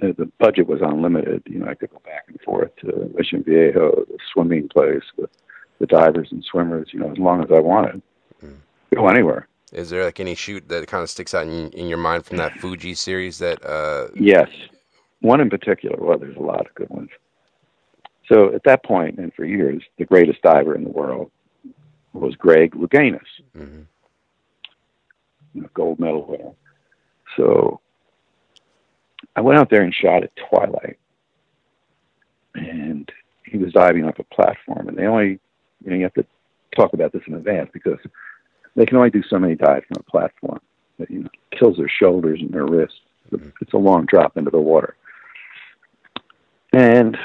[0.00, 1.42] the, the budget was unlimited.
[1.46, 5.30] You know, I could go back and forth to Mission Viejo, the swimming place with
[5.78, 6.88] the divers and swimmers.
[6.92, 8.02] You know, as long as I wanted,
[8.42, 8.56] Mm.
[8.94, 9.46] go anywhere.
[9.72, 12.38] Is there like any shoot that kind of sticks out in, in your mind from
[12.38, 14.48] that Fuji series that uh Yes.
[15.20, 17.10] One in particular, well, there's a lot of good ones.
[18.26, 21.30] So at that point, and for years, the greatest diver in the world
[22.12, 23.20] was Greg Louganis,
[23.56, 23.82] Mm-hmm.
[25.74, 26.52] Gold medal winner.
[27.36, 27.80] So
[29.36, 30.98] I went out there and shot at twilight,
[32.54, 33.10] and
[33.46, 35.38] he was diving off a platform, and they only,
[35.84, 36.26] you know, you have to
[36.76, 37.98] talk about this in advance because
[38.76, 40.60] they can only do so many dives from a platform.
[40.98, 43.00] That you know kills their shoulders and their wrists.
[43.30, 43.48] Mm-hmm.
[43.60, 44.96] It's a long drop into the water,
[46.72, 47.16] and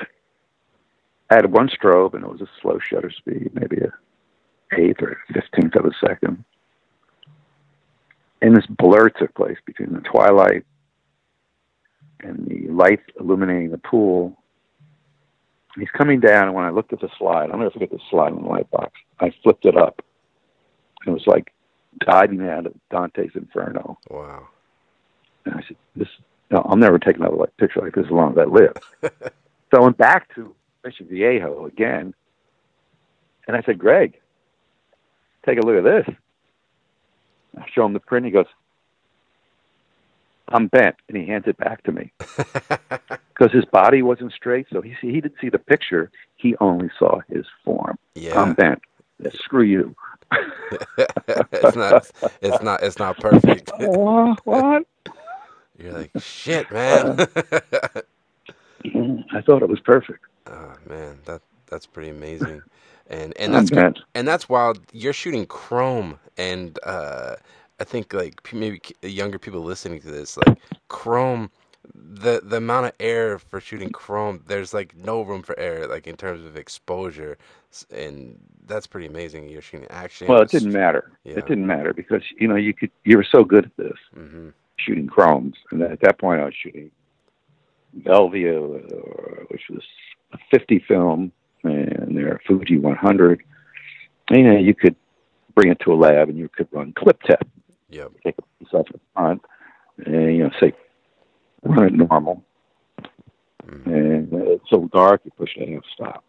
[1.30, 3.92] I had one strobe, and it was a slow shutter speed, maybe a
[4.80, 6.44] eighth or fifteenth of a second.
[8.42, 10.64] And this blur took place between the twilight
[12.22, 14.38] and the light illuminating the pool.
[15.76, 18.34] He's coming down, and when I looked at the slide, I'll never forget the slide
[18.34, 18.94] in the light box.
[19.20, 20.02] I flipped it up.
[21.02, 21.54] and It was like
[22.00, 23.98] diving out of Dante's Inferno.
[24.10, 24.48] Wow.
[25.46, 26.08] And I said, "This,
[26.52, 28.74] no, I'll never take another like, picture like this as long as I live."
[29.04, 32.14] so I went back to Mission Viejo again,
[33.48, 34.20] and I said, "Greg,
[35.46, 36.16] take a look at this."
[37.58, 38.26] I show him the print.
[38.26, 38.46] He goes,
[40.50, 44.68] "I'm bent," and he hands it back to me because his body wasn't straight.
[44.72, 46.12] So he see, he didn't see the picture.
[46.36, 47.98] He only saw his form.
[48.16, 48.40] yeah.
[48.40, 48.82] I'm bent.
[49.20, 49.96] Yeah, screw you.
[50.98, 52.12] it's not.
[52.42, 52.84] It's not.
[52.84, 53.72] It's not perfect.
[53.80, 54.46] what?
[54.46, 54.84] What?
[55.80, 57.20] You're like shit, man.
[57.20, 58.02] Uh,
[59.34, 60.24] I thought it was perfect.
[60.48, 62.62] oh man, that that's pretty amazing.
[63.08, 64.00] And and that's bent.
[64.16, 64.82] and that's wild.
[64.94, 67.36] You're shooting chrome, and uh,
[67.80, 70.58] I think like maybe younger people listening to this, like
[70.90, 71.52] chrome,
[71.94, 76.08] the the amount of air for shooting chrome, there's like no room for air, like
[76.08, 77.38] in terms of exposure,
[77.92, 79.50] and that's pretty amazing.
[79.50, 80.40] You're shooting action.
[80.40, 81.12] Well, it didn't matter.
[81.24, 81.36] Yeah.
[81.36, 82.92] It didn't matter because you know you could.
[83.06, 86.56] You were so good at this hmm shooting chromes, and at that point I was
[86.62, 86.92] shooting
[88.00, 89.84] Velvia, uh, which was
[90.34, 91.32] a 50 film,
[91.64, 93.44] and their Fuji 100.
[94.30, 94.96] And, you know, you could
[95.56, 97.44] bring it to a lab, and you could run clip test.
[97.90, 98.12] Yep.
[98.24, 99.42] take a piece off the front,
[100.06, 100.74] and you know, say
[101.64, 102.44] run it normal.
[103.66, 103.86] Mhm.
[103.86, 106.24] And uh, it's so dark, you push it half stop.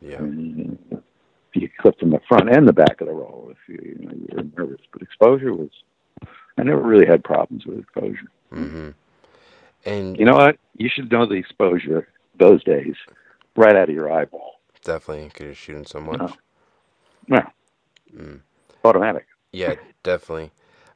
[0.00, 0.18] Yeah.
[0.18, 0.96] And uh,
[1.54, 4.12] you clip from the front and the back of the roll if you, you know
[4.14, 4.80] you were nervous.
[4.92, 5.70] But exposure was,
[6.58, 8.30] I never really had problems with exposure.
[8.50, 8.90] hmm
[9.84, 10.58] And You know what?
[10.76, 12.94] You should know the exposure those days,
[13.56, 14.59] right out of your eyeball.
[14.84, 16.38] Definitely, because you're shooting so much.
[17.28, 17.42] No.
[17.42, 17.52] Well,
[18.14, 18.40] Mm.
[18.84, 19.26] automatic.
[19.52, 20.52] Yeah, definitely.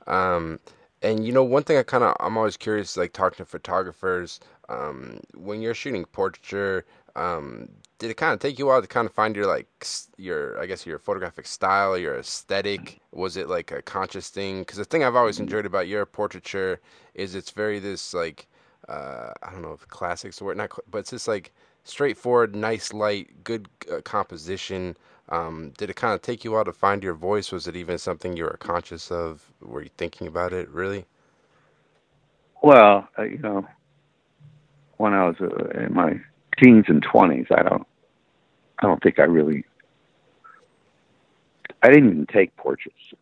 [0.06, 0.60] Um,
[1.02, 4.40] and you know, one thing I kind of I'm always curious, like talking to photographers,
[4.68, 7.68] um, when you're shooting portraiture, um,
[7.98, 9.68] did it kind of take you a while to kind of find your like
[10.18, 13.00] your I guess your photographic style, your aesthetic?
[13.12, 14.60] Was it like a conscious thing?
[14.60, 16.80] Because the thing I've always enjoyed about your portraiture
[17.14, 18.48] is it's very this like
[18.88, 21.52] uh, I don't know if classic's word, not, but it's just like
[21.84, 24.96] straightforward, nice light, good uh, composition.
[25.28, 27.52] Um, did it kind of take you a while to find your voice?
[27.52, 29.52] Was it even something you were conscious of?
[29.60, 31.06] Were you thinking about it really?
[32.62, 33.66] Well, uh, you know,
[34.96, 36.20] when I was uh, in my
[36.62, 37.86] teens and twenties, I don't,
[38.78, 39.64] I don't think I really,
[41.82, 43.12] I didn't even take portraits.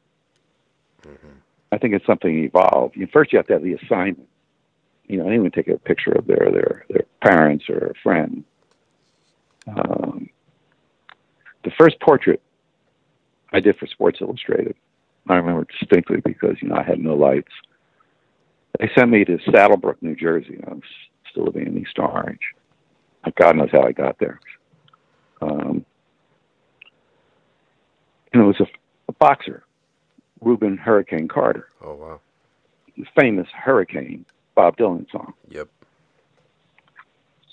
[1.73, 2.97] I think it's something evolved.
[2.97, 4.29] You, first, you have to have the assignment.
[5.07, 7.95] You know, I didn't even take a picture of their their their parents or a
[8.03, 8.45] friend.
[9.67, 10.29] Um,
[11.65, 12.43] the first portrait
[13.53, 14.75] I did for Sports Illustrated,
[15.29, 17.53] I remember distinctly because you know I had no lights.
[18.81, 20.59] They sent me to Saddlebrook, New Jersey.
[20.67, 20.83] I was
[21.31, 22.41] still living in East Orange.
[23.37, 24.41] God knows how I got there.
[25.41, 25.85] Um,
[28.33, 28.67] and it was a,
[29.09, 29.63] a boxer,
[30.41, 32.21] Reuben Hurricane Carter, Oh wow.
[32.97, 35.35] the famous Hurricane Bob Dylan song.
[35.51, 35.69] Yep.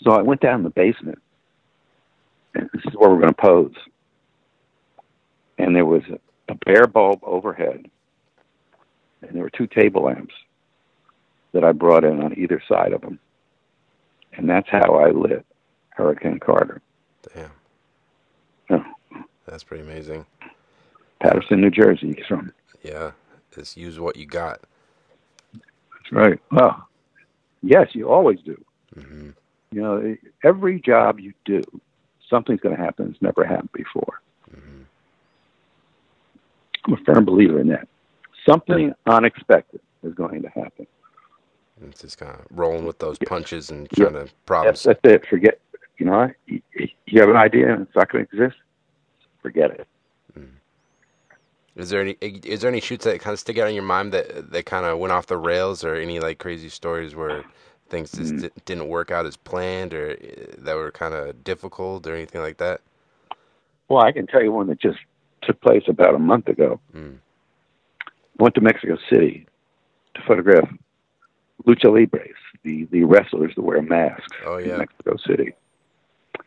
[0.04, 1.20] So I went down in the basement,
[2.54, 3.76] this is where we're going to pose.
[5.58, 6.20] And there was a,
[6.66, 7.86] bare bulb overhead,
[9.22, 10.34] and there were two table lamps
[11.54, 13.20] that I brought in on either side of them.
[14.34, 15.46] And that's how I lit
[15.90, 16.82] Hurricane Carter.
[17.34, 17.52] Damn.
[18.70, 18.84] Yeah.
[19.46, 20.26] That's pretty amazing.
[21.22, 22.14] Paterson, New Jersey.
[22.16, 22.52] He's from.
[22.84, 23.12] Yeah.
[23.54, 24.62] Just use what you got.
[25.54, 26.40] That's right.
[26.52, 26.88] Well,
[27.62, 28.64] yes, you always do.
[28.94, 29.30] hmm
[29.72, 31.62] You know, every job you do,
[32.30, 34.22] something's going to happen that's never happened before.
[34.50, 34.84] hmm
[36.86, 37.88] I'm a firm believer in that.
[38.48, 40.88] Something unexpected is going to happen.
[41.88, 44.10] It's just kind of rolling with those punches and Yeah.
[44.10, 44.72] trying to problem.
[44.72, 45.26] That's, that's it.
[45.28, 45.60] Forget.
[45.98, 46.62] You know, you,
[47.06, 48.58] you have an idea and it's not going to exist.
[49.42, 49.88] Forget it.
[51.76, 54.12] Is there any is there any shoots that kind of stick out in your mind
[54.12, 57.46] that that kind of went off the rails, or any like crazy stories where
[57.90, 58.42] things just Mm.
[58.42, 62.42] di- didn't work out as planned, or uh, that were kind of difficult, or anything
[62.42, 62.82] like that?
[63.88, 65.00] Well, I can tell you one that just
[65.42, 66.80] took place about a month ago.
[66.96, 67.18] Mm.
[68.38, 69.48] Went to Mexico City
[70.16, 70.70] to photograph
[71.66, 74.78] lucha libres, the the wrestlers that wear masks Oh in yeah.
[74.78, 75.54] Mexico City,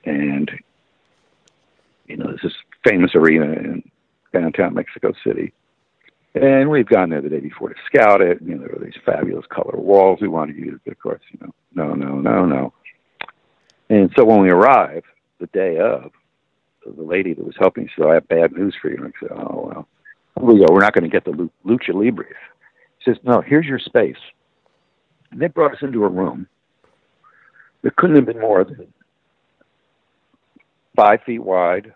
[0.05, 0.51] and
[2.07, 2.53] you know this is
[2.85, 3.91] famous arena in
[4.33, 5.53] downtown Mexico City.
[6.35, 8.39] And we've gone there the day before to scout it.
[8.41, 10.81] You know, there were these fabulous color walls we wanted to use.
[10.85, 12.73] But of course, you know, no, no, no, no.
[13.91, 15.05] And so when we arrive,
[15.41, 16.11] the day of,
[16.85, 18.97] the lady that was helping said, I have bad news for you.
[18.97, 19.89] And I said, oh, well,
[20.41, 20.67] we go.
[20.71, 22.35] We're not going to get the lucha libres.
[23.01, 24.17] She says, no, here's your space.
[25.31, 26.47] And they brought us into a room
[27.83, 28.93] that couldn't have been more than
[30.97, 31.93] five feet wide.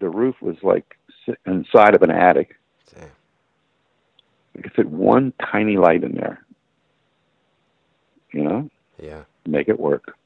[0.00, 0.96] The roof was like
[1.46, 2.56] inside of an attic.
[2.92, 3.08] Damn.
[4.54, 6.44] We could fit one tiny light in there.
[8.32, 9.22] You know, Yeah.
[9.46, 10.16] make it work.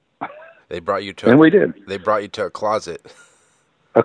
[0.69, 1.31] They brought you to.
[1.31, 1.75] And we did.
[1.87, 3.11] they brought you to a closet.
[3.95, 4.05] A,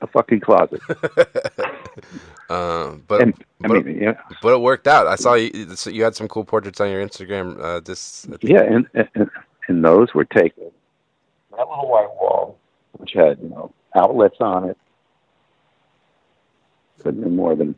[0.00, 0.80] a fucking closet.
[2.50, 5.06] um, but And I but, mean, yeah, but it worked out.
[5.06, 5.76] I saw you.
[5.76, 7.60] so You had some cool portraits on your Instagram.
[7.62, 8.26] Uh, this.
[8.40, 9.30] Yeah, and, and
[9.68, 10.70] and those were taken.
[11.50, 12.58] That little white wall,
[12.92, 14.78] which had you know outlets on it,
[17.02, 17.74] couldn't be more than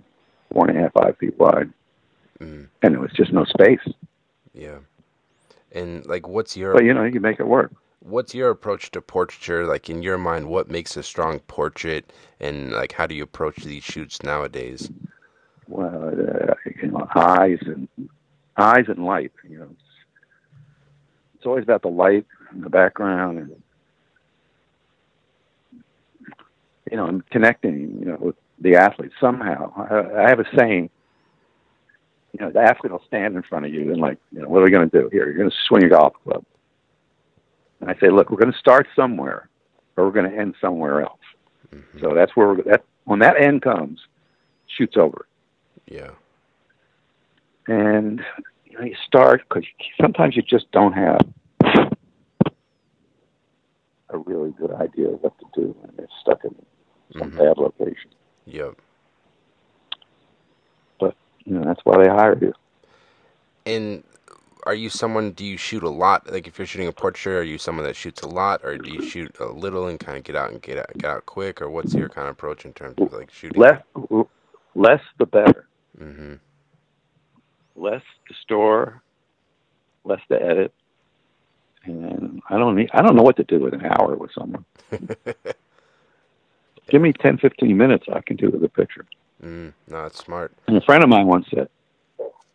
[0.54, 1.72] four and a half, five feet wide,
[2.40, 3.80] Mm, and there was just no space.
[4.54, 4.80] yeah.
[5.72, 7.72] And like, what's your But you know, you make it work.
[8.00, 9.66] what's your approach to portraiture?
[9.66, 13.64] Like in your mind, what makes a strong portrait, and like how do you approach
[13.64, 14.90] these shoots nowadays?
[15.68, 17.88] Well, uh, you know, eyes and
[18.56, 19.32] eyes and light.
[19.48, 19.82] You know, it's,
[21.36, 23.62] it's always about the light and the background, and
[26.90, 27.98] you know, and connecting.
[28.00, 29.72] You know, with the athlete somehow.
[29.76, 30.90] I, I have a saying.
[32.32, 34.60] You know, the athlete will stand in front of you and like, you know, what
[34.60, 35.26] are we going to do here?
[35.26, 36.44] You're going to swing a golf club.
[37.80, 39.48] And I say, look, we're going to start somewhere,
[39.96, 41.20] or we're going to end somewhere else.
[41.72, 42.00] Mhm.
[42.00, 42.62] So that's where we're.
[42.62, 44.00] That when that end comes,
[44.66, 45.26] shoots over.
[45.86, 46.10] Yeah.
[47.68, 48.20] and
[48.66, 49.64] you know you start because
[50.00, 51.20] sometimes you just don't have
[54.10, 56.54] a really good idea of what to do and you're stuck in
[57.18, 57.38] some Mhm.
[57.38, 58.10] bad location.
[58.46, 58.76] Yep.
[61.00, 62.52] But you know that's why they hire you.
[63.66, 64.04] And
[64.66, 65.32] are you someone?
[65.32, 66.30] Do you shoot a lot?
[66.30, 68.92] Like if you're shooting a portrait, are you someone that shoots a lot, or do
[68.92, 71.60] you shoot a little and kind of get out and get out, get out quick,
[71.62, 73.60] or what's your kind of approach in terms of like shooting?
[73.60, 73.82] Less,
[74.74, 75.66] less the better.
[76.00, 76.34] Mm-hmm.
[77.76, 79.02] Less to store,
[80.04, 80.72] less to edit.
[81.84, 82.90] And I don't need.
[82.92, 84.64] I don't know what to do with an hour with someone.
[86.90, 88.06] Give me 10, 15 minutes.
[88.12, 89.04] I can do with a picture.
[89.42, 90.52] mm, no, that's smart.
[90.66, 91.68] And a friend of mine once said,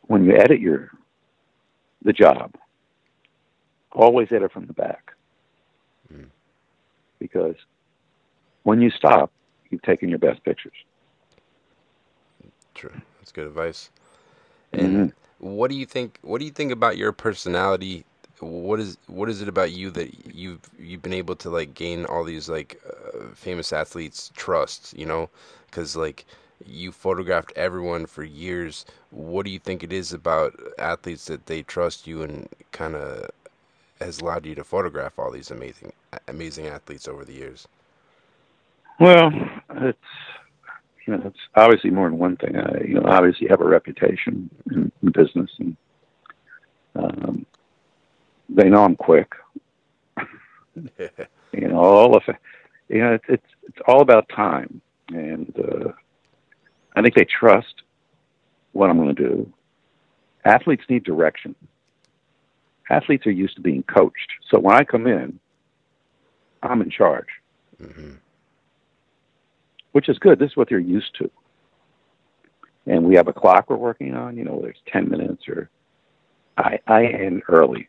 [0.08, 0.92] when you edit your
[2.04, 2.54] the job,
[3.92, 5.12] always edit from the back.
[6.14, 6.28] Mm.
[7.20, 7.56] Because
[8.64, 9.32] when you stop,
[9.70, 10.74] you've taken your best pictures.
[12.74, 12.94] True.
[13.20, 13.90] That's good advice.
[14.74, 15.14] And Mhm.
[15.40, 16.20] what do you think?
[16.22, 18.06] What do you think about your personality?
[18.40, 22.06] What is what is it about you that you've you've been able to like gain
[22.06, 24.98] all these like uh, famous athletes' trust?
[24.98, 25.30] You know,
[25.66, 26.26] because like
[26.66, 28.86] you photographed everyone for years.
[29.12, 33.30] What do you think it is about athletes that they trust you and kind of
[34.00, 35.94] has allowed you to photograph all these amazing
[36.28, 37.68] amazing athletes over the years?
[39.00, 39.32] Well,
[39.78, 39.98] it's
[41.06, 42.56] you know, it's obviously more than one thing.
[42.56, 45.78] I, you know, obviously have a reputation in, in business, and
[46.96, 47.46] um,
[48.50, 49.32] they know I'm quick.
[50.76, 52.36] you know, all of it.
[52.88, 55.92] You know, it's it's, it's all about time, and uh,
[56.96, 57.84] I think they trust
[58.74, 59.54] what I'm going to do.
[60.46, 61.56] Athletes need direction.
[62.90, 65.40] Athletes are used to being coached, so when I come in,
[66.64, 67.28] I'm in charge
[67.78, 68.16] hmm
[69.92, 70.40] which is good.
[70.40, 71.30] This is what they're used to.
[72.86, 75.70] And we have a clock we're working on, you know, whether it's 10 minutes or
[76.58, 77.88] I, I end early.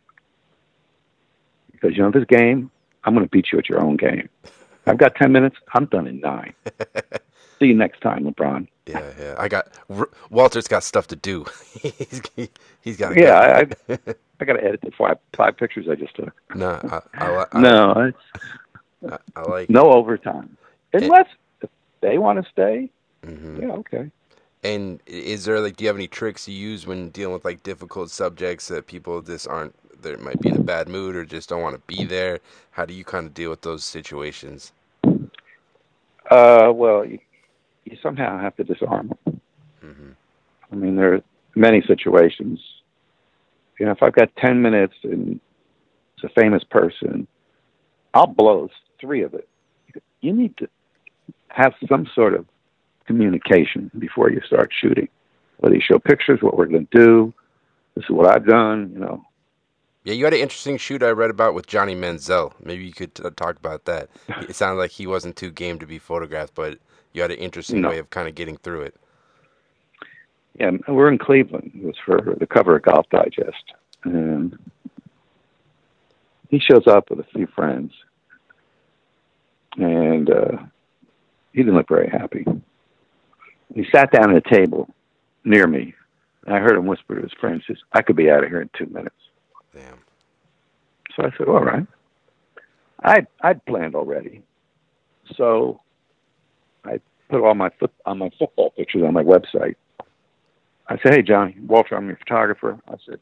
[1.80, 2.70] Because, you know, this game,
[3.04, 4.28] I'm going to beat you at your own game.
[4.86, 5.56] I've got 10 minutes.
[5.74, 6.54] I'm done in nine.
[7.58, 8.66] See you next time, LeBron.
[8.86, 9.35] Yeah, yeah.
[9.38, 9.68] I got
[10.31, 11.44] Walter's got stuff to do.
[11.81, 12.48] he's he,
[12.81, 13.16] he's got.
[13.16, 13.98] Yeah, I, I,
[14.40, 16.33] I got to edit the five, five pictures I just took.
[16.54, 18.42] no, I, I, I, no, it's
[19.12, 19.70] I, I like.
[19.70, 20.56] no overtime.
[20.94, 21.26] Unless
[21.60, 21.70] if
[22.00, 22.90] they want to stay,
[23.24, 24.10] hmm yeah, okay.
[24.62, 27.62] And is there like, do you have any tricks you use when dealing with like
[27.62, 31.48] difficult subjects that people just aren't, they might be in a bad mood or just
[31.48, 32.40] don't want to be there?
[32.73, 34.73] How do you kind of deal with those situations?
[36.31, 37.19] Uh, well, you,
[37.85, 39.40] you somehow have to disarm them.
[39.81, 40.11] hmm
[40.73, 41.23] I mean, there are
[41.57, 42.61] many situations,
[43.79, 45.40] you know, if I've got 10 minutes and
[46.17, 47.27] it's a famous person,
[48.15, 48.69] I'll blow
[49.01, 49.48] three of it.
[50.21, 50.69] You need to
[51.48, 52.46] have some sort of
[53.07, 55.09] communication before you start shooting.
[55.59, 57.35] Whether you show pictures, what we're going to do,
[57.94, 59.25] this is what I've done, you know.
[60.05, 62.53] Yeah, you had an interesting shoot I read about with Johnny Manziel.
[62.63, 64.09] Maybe you could talk about that.
[64.48, 66.79] It sounded like he wasn't too game to be photographed, but
[67.13, 67.90] you had an interesting No.
[67.90, 68.94] way of kind of getting through it.
[70.59, 71.73] Yeah, we're in Cleveland.
[71.75, 73.65] It was for the cover of Golf Digest.
[74.05, 74.59] And
[76.48, 77.92] he shows up with a few friends.
[79.77, 80.57] And uh,
[81.53, 82.44] he didn't look very happy.
[83.75, 84.88] He sat down at a table
[85.44, 85.94] near me.
[86.46, 88.71] And I heard him whisper to his friends, I could be out of here in
[88.77, 89.15] two minutes.
[89.75, 89.98] Damn.
[91.16, 91.87] So I said, all right.
[93.02, 94.42] I I'd planned already.
[95.37, 95.81] So
[96.85, 99.77] I put all my foot on my football pictures on my website.
[100.88, 102.79] I said, Hey Johnny, Walter, I'm your photographer.
[102.88, 103.21] I said,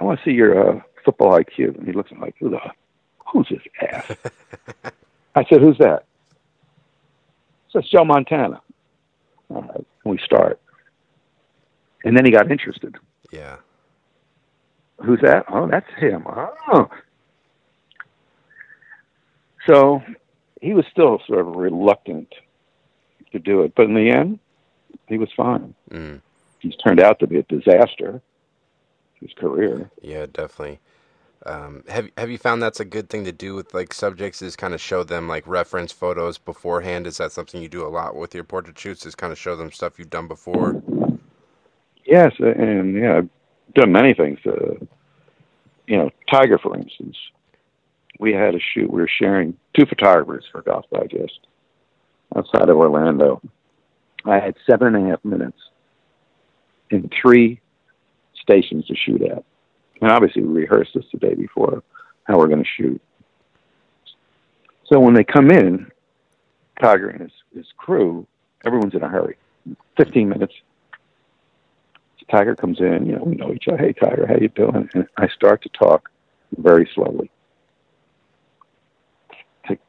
[0.00, 1.78] I want to see your uh, football IQ.
[1.78, 2.60] And he looks at me like, Who the
[3.32, 4.10] who's this ass?
[5.34, 6.04] I said, Who's that?
[7.70, 8.60] So it's Joe Montana.
[9.50, 10.60] All right, we start.
[12.04, 12.96] And then he got interested.
[13.32, 13.56] Yeah.
[14.98, 15.44] Who's that?
[15.48, 16.24] Oh, that's him.
[16.26, 16.88] Oh.
[19.66, 20.02] So
[20.60, 22.32] he was still sort of reluctant
[23.32, 24.38] to do it, but in the end,
[25.06, 25.74] he was fine.
[25.90, 26.20] Mm.
[26.60, 28.20] He's turned out to be a disaster.
[29.20, 29.90] His career.
[30.00, 30.78] Yeah, definitely.
[31.44, 34.42] Um, have Have you found that's a good thing to do with like subjects?
[34.42, 37.06] Is kind of show them like reference photos beforehand.
[37.06, 39.06] Is that something you do a lot with your portrait shoots?
[39.06, 40.82] Is kind of show them stuff you've done before?
[42.04, 43.22] Yes, and yeah,
[43.74, 44.38] done many things.
[44.46, 44.84] Uh,
[45.86, 47.16] you know, Tiger, for instance.
[48.20, 48.90] We had a shoot.
[48.90, 51.46] We were sharing two photographers for Golf Digest
[52.36, 53.40] outside of Orlando.
[54.24, 55.58] I had seven and a half minutes
[56.90, 57.60] in three
[58.40, 59.44] stations to shoot at.
[60.00, 61.82] And obviously, we rehearsed this the day before
[62.24, 63.00] how we're going to shoot.
[64.86, 65.90] So when they come in,
[66.80, 68.26] Tiger and his, his crew,
[68.64, 69.36] everyone's in a hurry.
[69.96, 70.54] 15 minutes.
[72.30, 73.78] Tiger comes in, you know, we know each other.
[73.78, 74.88] Hey, Tiger, how you doing?
[74.94, 76.10] And I start to talk
[76.56, 77.30] very slowly.
[79.66, 79.80] Take,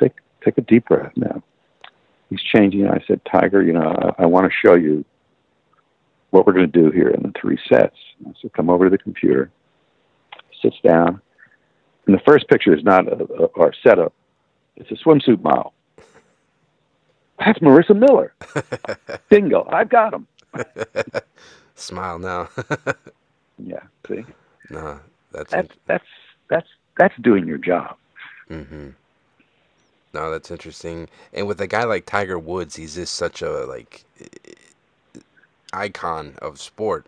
[0.00, 0.12] take,
[0.44, 1.42] take a deep breath now.
[2.30, 2.88] He's changing.
[2.88, 5.04] I said, Tiger, you know, I, I want to show you
[6.30, 7.96] what we're going to do here in the three sets.
[8.26, 9.50] I said, come over to the computer.
[10.62, 11.20] Sits down.
[12.06, 14.14] And the first picture is not a, a, our setup.
[14.76, 15.74] It's a swimsuit model.
[17.38, 18.34] That's Marisa Miller.
[19.28, 19.68] Bingo.
[19.70, 20.26] I've got him.
[21.74, 22.48] Smile now.
[23.58, 23.82] Yeah.
[24.08, 24.24] See,
[24.70, 24.98] no,
[25.30, 26.04] that's that's that's
[26.48, 27.96] that's that's doing your job.
[28.50, 28.88] Mm-hmm.
[30.14, 31.08] No, that's interesting.
[31.32, 34.04] And with a guy like Tiger Woods, he's just such a like
[35.72, 37.06] icon of sport.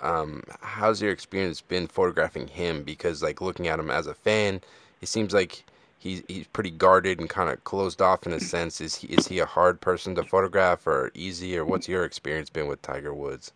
[0.00, 2.82] Um, how's your experience been photographing him?
[2.82, 4.60] Because like looking at him as a fan,
[5.02, 5.64] it seems like
[6.00, 8.80] he's he's pretty guarded and kind of closed off in a sense.
[8.80, 12.50] Is he is he a hard person to photograph or easy or what's your experience
[12.50, 13.52] been with Tiger Woods?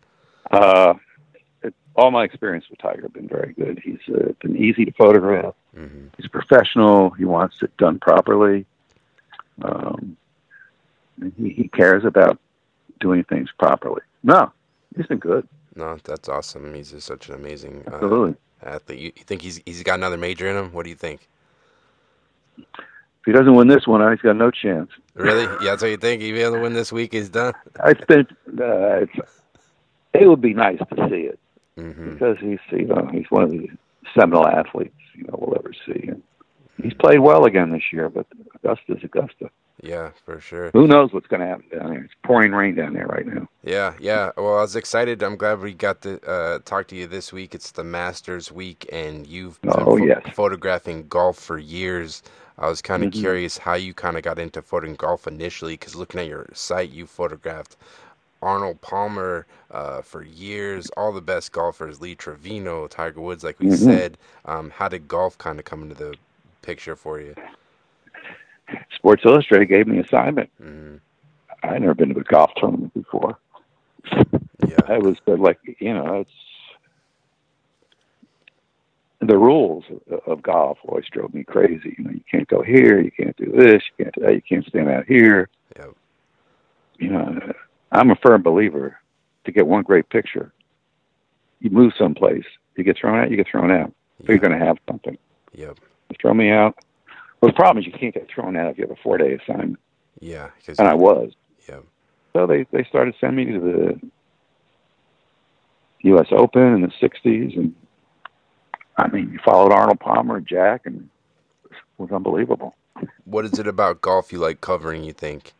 [0.51, 0.93] Uh,
[1.63, 3.81] it, all my experience with Tiger have been very good.
[3.83, 5.55] He's uh, been easy to photograph.
[5.75, 6.07] Mm-hmm.
[6.15, 7.09] He's professional.
[7.11, 8.65] He wants it done properly.
[9.61, 10.15] Um,
[11.37, 12.39] he, he cares about
[12.99, 14.01] doing things properly.
[14.23, 14.51] No,
[14.95, 15.47] he's been good.
[15.75, 16.73] No, that's awesome.
[16.73, 18.33] He's just such an amazing uh,
[18.63, 18.99] athlete.
[18.99, 20.71] You, you think he's he's got another major in him?
[20.71, 21.27] What do you think?
[22.57, 24.89] If he doesn't win this one, he's got no chance.
[25.15, 25.43] Really?
[25.43, 26.21] Yeah, that's what you think.
[26.21, 27.53] If he doesn't win this week, he's done.
[27.85, 28.27] It's been.
[28.47, 29.13] Uh, it's,
[30.13, 31.39] it would be nice to see it
[31.77, 33.67] hmm because he's you know he's one of the
[34.17, 36.07] seminal athletes you know we'll ever see.
[36.07, 36.21] And
[36.81, 38.25] he's played well again this year, but
[38.63, 39.49] Augusta's Augusta.
[39.81, 40.71] Yeah, for sure.
[40.73, 42.03] Who knows what's going to happen down there?
[42.03, 43.47] It's pouring rain down there right now.
[43.63, 44.31] Yeah, yeah.
[44.37, 45.23] Well, I was excited.
[45.23, 47.55] I'm glad we got to uh, talk to you this week.
[47.55, 50.23] It's the Masters week, and you've been Oh, yes.
[50.31, 52.23] photographing golf for years.
[52.57, 53.11] I was kind of Mhm.
[53.11, 56.91] curious how you kind of got into photographing golf initially, because looking at your site,
[56.91, 57.77] you photographed
[58.41, 63.69] Arnold Palmer uh, for years, all the best golfers, Lee Trevino, Tiger Woods, like we
[63.69, 63.69] Mhm.
[63.69, 64.17] said.
[64.45, 66.17] Um, how did golf kind of come into the
[66.63, 67.35] picture for you?
[68.95, 70.49] Sports Illustrated gave me an assignment.
[70.61, 70.95] hmm
[71.63, 73.39] I'd never been to a golf tournament before.
[74.67, 76.29] Yeah, I was uh, like, you know, it's
[79.19, 81.95] the rules of, of golf always drove me crazy.
[81.97, 84.41] You know, you can't go here, you can't do this, you can't do that, you
[84.41, 85.49] can't stand out here.
[85.77, 85.95] Yep.
[86.99, 87.53] You know,
[87.91, 88.99] I'm a firm believer
[89.45, 90.53] to get one great picture.
[91.59, 92.45] You move someplace,
[92.75, 93.91] you get thrown out, you get thrown out.
[94.21, 95.17] So you're going to have something.
[95.53, 95.79] Yep.
[96.09, 96.77] You throw me out.
[97.45, 99.33] Well, the problem is you can't get thrown out if you have a four day
[99.33, 99.77] assignment,
[100.19, 100.49] Yeah.
[100.79, 101.31] And I was.
[101.69, 101.83] Yep.
[102.33, 104.09] So they they started sending me to the
[106.09, 106.25] U.S.
[106.31, 107.75] Open in the '60s, and
[108.97, 111.07] I mean, you followed Arnold Palmer, and Jack, and
[111.69, 112.73] it was unbelievable.
[113.25, 115.03] What is it about golf you like covering?
[115.03, 115.53] You think?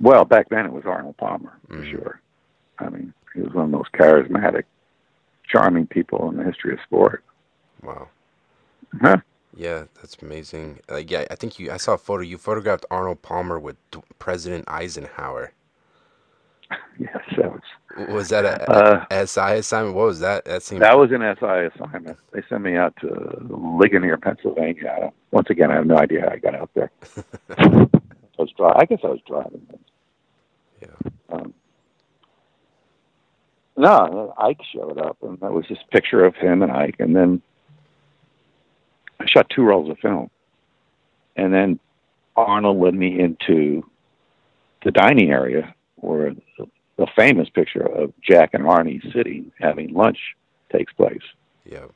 [0.00, 1.90] Well, back then it was Arnold Palmer for Mhm.
[1.92, 2.20] sure.
[2.80, 4.64] I mean, he was one of the most charismatic,
[5.46, 7.22] charming people in the history of sport.
[7.80, 8.08] Wow.
[9.00, 9.18] Huh?
[9.56, 10.80] Yeah, that's amazing.
[10.90, 11.72] Uh, yeah, I think you.
[11.72, 12.22] I saw a photo.
[12.22, 13.76] You photographed Arnold Palmer with
[14.20, 15.52] President Eisenhower.
[16.98, 17.62] Yes, that was
[18.08, 19.96] Was that a, uh, a SI assignment?
[19.96, 20.44] What was that?
[20.46, 20.82] That seemed.
[20.82, 22.18] that was an SI assignment.
[22.32, 23.08] They sent me out to
[23.48, 25.12] Ligonier, Pennsylvania.
[25.30, 26.90] Once again, I have no idea how I got out there.
[27.58, 27.88] I
[28.42, 29.66] was dri- I guess I was driving.
[30.82, 31.10] Yeah.
[31.30, 31.54] Um,
[33.76, 37.42] no, Ike showed up, and that was this picture of him and Ike, and then
[39.20, 40.30] I shot two rolls of film,
[41.36, 41.78] and then
[42.36, 43.88] Arnold led me into
[44.84, 50.18] the dining area where the, famous picture of Jack and Arnie sitting having lunch
[50.70, 51.22] takes place,
[51.64, 51.86] Yeah.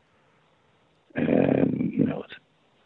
[1.14, 2.34] and you know it's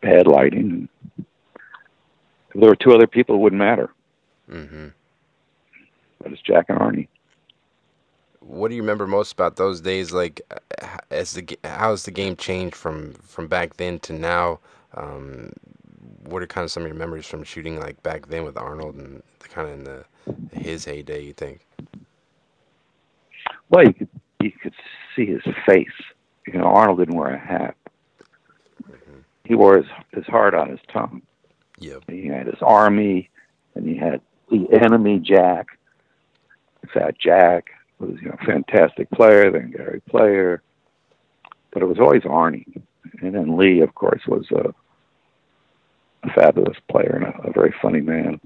[0.01, 0.89] bad lighting.
[1.19, 3.91] If there were two other people, it wouldn't matter,
[4.51, 4.89] hmm
[6.23, 7.09] but it's Jack and Arnie.
[8.47, 10.13] What do you remember most about those days?
[10.13, 14.13] Like, uh, as the ga- how has the game changed from from back then to
[14.13, 14.61] now?
[14.95, 15.53] Um,
[16.25, 18.97] what are kind of some of your memories from shooting like back then with Arnold
[18.97, 20.05] and the, kind of in the
[20.59, 21.23] his heyday?
[21.23, 21.67] You think?
[23.71, 24.09] Well, you could
[24.41, 24.75] you could
[25.17, 25.89] see his face.
[26.47, 27.77] You know, Arnold didn't wear a hat.
[29.45, 31.23] He wore his his heart on his tongue.
[31.79, 32.05] Yep.
[32.09, 33.31] He had his army,
[33.75, 34.21] and he had
[34.51, 35.67] the enemy Jack.
[36.93, 37.71] Fat Jack
[38.05, 40.63] was you know a fantastic player, then Gary Player,
[41.73, 42.83] but it was always Arnie,
[43.21, 44.75] and then Lee, of course, was a,
[46.23, 48.41] a fabulous player and a, a very funny man.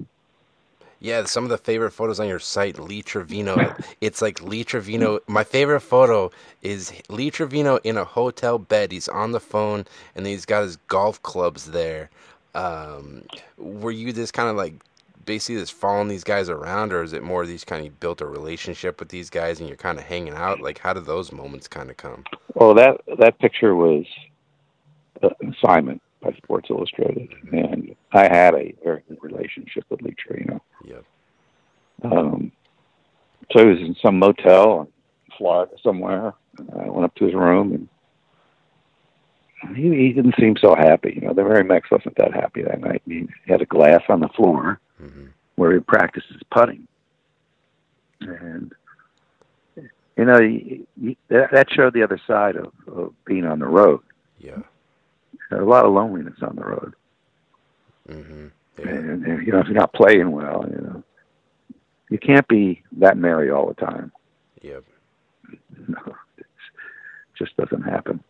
[1.01, 3.77] Yeah, some of the favorite photos on your site, Lee Trevino.
[4.01, 5.21] It's like Lee Trevino.
[5.29, 6.31] My favorite photo
[6.63, 8.91] is Lee Trevino in a hotel bed.
[8.91, 9.87] He's on the phone
[10.17, 12.11] and he's got his golf clubs there.
[12.55, 13.25] Um,
[13.57, 14.75] were you this kind of like
[15.29, 18.23] basically just following these guys around, or is it more these kind of you built
[18.23, 20.63] a relationship with these guys and you're kind of hanging out?
[20.63, 22.25] Like, how did those moments kind of come?
[22.55, 24.07] Well, that that picture was
[25.23, 30.17] uh, an assignment by Sports Illustrated, and I had a very good relationship with Lee
[30.19, 30.63] Trevino.
[30.87, 31.05] Yep.
[32.05, 32.51] Um,
[33.53, 36.33] so he was in some motel in Florida somewhere.
[36.59, 37.87] I went up to his room,
[39.63, 41.19] and he, he didn't seem so happy.
[41.21, 43.03] You know, the Merry Mex wasn't that happy that night.
[43.07, 45.27] He had a glass on the floor hmm
[45.57, 46.87] where he practices putting,
[48.21, 48.73] and
[50.17, 53.67] you know, he, he, that, that showed the other side of, of being on the
[53.67, 54.01] road.
[54.39, 54.59] Yeah.
[55.51, 56.95] There's a lot of loneliness on the road,
[58.09, 58.47] hmm
[58.79, 58.89] Yeah.
[58.89, 61.03] and, and you know, if you're not playing well, you know,
[62.11, 64.13] you can't be that merry all the time.
[64.63, 64.85] Yep.
[65.89, 65.99] No,
[66.39, 66.47] it
[67.37, 68.23] just doesn't happen.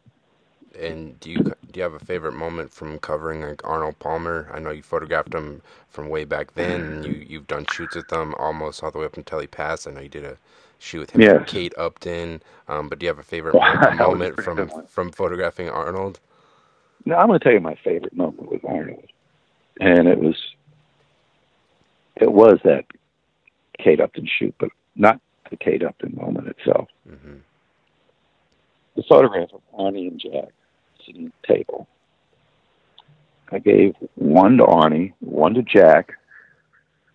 [0.79, 4.51] And do you do you have a favorite moment from covering like Arnold Palmer?
[4.53, 8.13] I know you photographed him from way back then, and you you've done shoots with
[8.13, 9.89] him almost all the way up until he passed.
[9.89, 10.39] I know you did a
[10.79, 11.47] shoot with him, and Yes.
[11.47, 12.43] Kate Upton.
[12.69, 16.21] Um, but do you have a favorite Wow, moment from from photographing Arnold?
[17.07, 19.07] No, I'm going to tell you my favorite moment with Arnold,
[19.81, 20.37] and it was
[22.21, 22.85] it was that
[23.83, 25.21] Kate Upton shoot, but not
[25.51, 26.89] the Kate Upton moment itself.
[27.09, 27.39] hmm
[28.97, 30.51] The photograph of Arnie and Jack
[31.13, 31.87] the table.
[33.51, 36.13] I gave one to Arnie, one to Jack,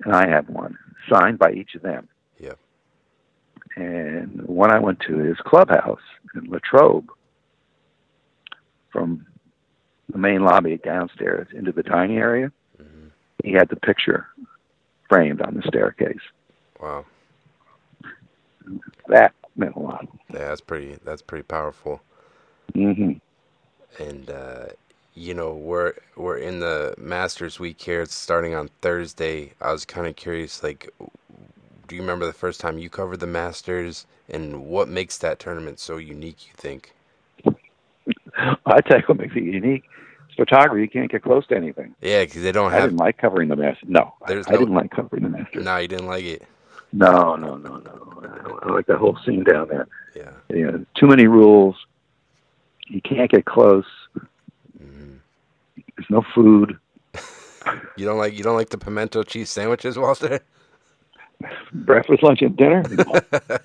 [0.04, 0.78] and I had one
[1.12, 2.08] signed by each of them.
[2.40, 2.54] Yeah.
[3.76, 6.02] And when I went to his clubhouse
[6.36, 7.10] in Latrobe,
[8.92, 9.26] from
[10.12, 13.08] the main lobby downstairs into the dining area, hmm
[13.44, 14.28] he had the picture
[15.10, 16.22] framed on the staircase.
[16.80, 17.06] Wow.
[19.10, 20.08] That meant a lot.
[20.32, 20.98] Yeah, that's pretty.
[21.04, 22.02] That's pretty powerful.
[22.74, 23.14] hmm
[24.00, 24.66] and uh,
[25.16, 28.02] you know we're we're in the Masters week here.
[28.02, 29.54] It's starting on Thursday.
[29.62, 30.90] I was kind of curious, like,
[31.88, 35.80] do you remember the first time you covered the Masters, and what makes that tournament
[35.80, 36.48] so unique?
[36.48, 36.94] You think?
[38.66, 39.84] I tell you what makes it unique.
[40.28, 40.82] It's photography.
[40.82, 41.94] You can't get close to anything.
[42.02, 42.84] Yeah, because they don't I have.
[42.90, 43.88] didn't like covering the Masters.
[43.90, 45.64] No, I, There's I no- didn't like covering the Masters.
[45.64, 46.44] No, you didn't like it.
[46.92, 48.60] No, no, no, no.
[48.64, 49.88] I like the whole scene down there.
[50.16, 50.30] Yeah.
[50.50, 51.76] Know, too many rules.
[52.94, 53.86] You can't get close.
[54.78, 55.16] hmm
[55.98, 56.78] There's no food.
[57.96, 60.42] You don't like you don't like the pimento cheese sandwiches, Walter?
[61.74, 62.84] Breakfast, lunch, and dinner.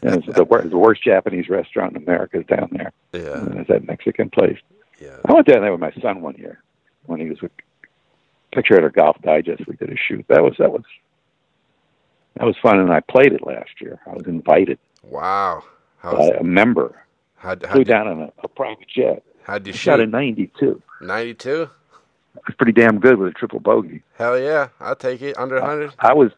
[0.02, 2.92] And it's the, wor- the worst Japanese restaurant in America is down there.
[3.12, 4.56] Yeah, And it's that Mexican place.
[5.00, 5.16] yeah.
[5.24, 6.62] I went down there with my son one year
[7.06, 7.50] when he was with
[8.52, 9.66] Picture at a Golf Digest.
[9.66, 10.24] We did a shoot.
[10.28, 10.84] That was that was
[12.36, 13.98] that was fun, and I played it last year.
[14.06, 14.78] I was invited.
[15.02, 15.64] Wow.
[16.04, 17.04] by a member.
[17.38, 19.22] How Flew down on a, a private jet.
[19.44, 19.80] How'd you I shoot?
[19.82, 20.82] shot a 92.
[21.00, 21.70] 92?
[22.34, 24.02] That's pretty damn good with a triple bogey.
[24.16, 24.68] Hell yeah.
[24.80, 25.38] I'll take it.
[25.38, 25.92] Under 100?
[25.98, 26.30] I was,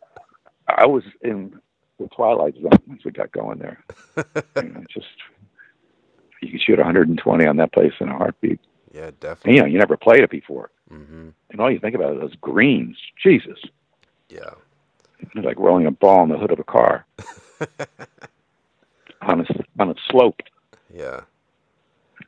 [0.68, 1.58] I was in
[1.98, 3.82] the twilight zone once we got going there.
[4.62, 5.06] you know, just
[6.42, 8.60] you could shoot 120 on that place in a heartbeat.
[8.92, 9.54] Yeah, And, definitely.
[9.56, 12.34] you know, you never played it before, hmm and all you think about is those
[12.40, 12.96] greens.
[13.22, 13.58] Jesus,
[14.28, 14.50] Yeah.
[15.20, 17.04] it's like rolling a ball in the hood of a car
[19.22, 19.44] on a
[19.78, 20.40] on a slope.
[20.92, 21.20] Yeah.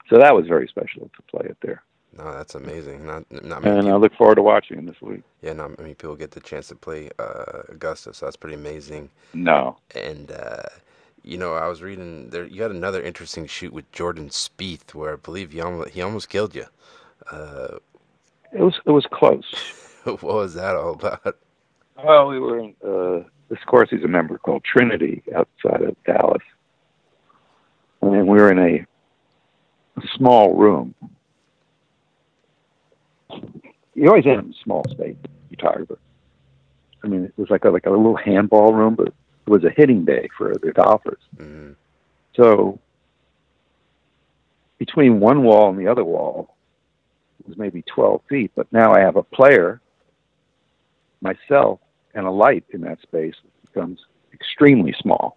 [0.09, 1.85] So that was very special to play it there,
[2.17, 3.07] No, that's amazing.
[3.07, 5.25] Not not many and I look forward to watching this week.
[5.43, 9.11] yeah, not many people get the chance to play uh, Augusta, so that's pretty amazing.
[9.35, 10.65] No, And uh,
[11.23, 12.47] you know, I was reading there.
[12.47, 16.29] You had another interesting shoot with Jordan Spieth, where I believe he almost he almost
[16.31, 16.67] killed you.
[17.31, 17.79] Uh,
[18.53, 19.45] it was it was close.
[20.05, 21.37] what was that all about?
[22.03, 23.91] Well, we were in uh, this course.
[23.91, 26.43] He's a member called Trinity outside of Dallas,
[28.03, 28.87] and we were in a,
[30.01, 30.95] a small room.
[33.95, 35.17] You always end in a small space,
[35.51, 35.99] photographer.
[37.03, 39.71] I mean, it was like a like a little handball room, but it was a
[39.71, 41.19] hitting bay for the golfers.
[41.37, 41.73] hmm
[42.37, 42.79] So
[44.79, 46.55] between one wall and the other wall
[47.41, 49.81] it was maybe 12 feet, but now I have a player,
[51.21, 51.81] myself,
[52.15, 53.99] and a light in that space it becomes
[54.33, 55.37] extremely small.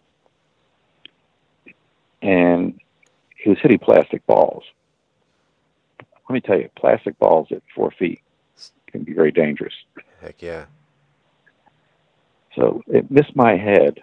[2.21, 2.79] And
[3.45, 4.65] he was hitting plastic balls.
[6.29, 8.21] Let me tell you, plastic balls at four feet
[8.91, 9.73] can be very dangerous.
[10.21, 10.65] Heck yeah.
[12.55, 13.99] So it missed my head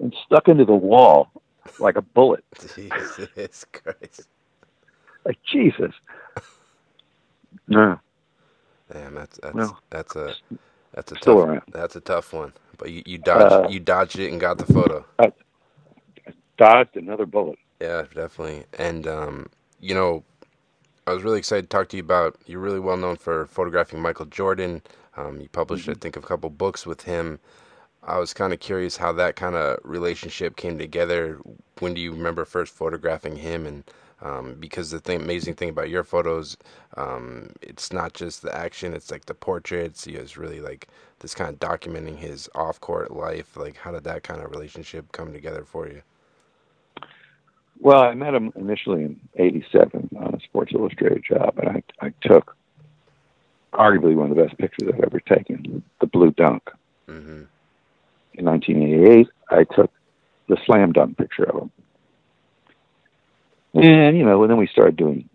[0.00, 1.30] and stuck into the wall
[1.78, 2.44] like a bullet.
[2.76, 4.28] Jesus Christ.
[5.26, 5.92] Like Jesus.
[7.68, 7.98] No,
[8.92, 10.36] Damn, that's that's that's a
[10.94, 11.62] that's a still tough around.
[11.72, 12.52] that's a tough one.
[12.78, 15.06] But you, you dodged Uh, you dodged it and got the photo.
[16.58, 17.58] Dodged another bullet.
[17.80, 18.64] Yeah, definitely.
[18.78, 19.48] And um,
[19.80, 20.24] you know,
[21.06, 22.36] I was really excited to talk to you about.
[22.46, 24.82] You're really well known for photographing Michael Jordan.
[25.16, 27.40] Um, you published, I think, a couple books with him.
[28.04, 31.38] I was kind of curious how that kind of relationship came together.
[31.80, 33.66] When do you remember first photographing him?
[33.66, 33.84] And
[34.22, 36.56] um, because the thing, amazing thing about your photos,
[36.96, 40.04] um, it's not just the action; it's like the portraits.
[40.04, 40.88] He was really like
[41.20, 43.56] this kind of documenting his off-court life.
[43.56, 46.02] Like, how did that kind of relationship come together for you?
[47.80, 52.12] Well, I met him initially in '87 on a Sports Illustrated job, and I, I
[52.22, 52.56] took
[53.72, 56.70] arguably one of the best pictures I've ever taken, the blue dunk.
[57.06, 57.42] hmm
[58.34, 59.90] In 1988, I took
[60.48, 61.70] the slam dunk picture of him.
[63.74, 65.28] And, you know, and then we started doing,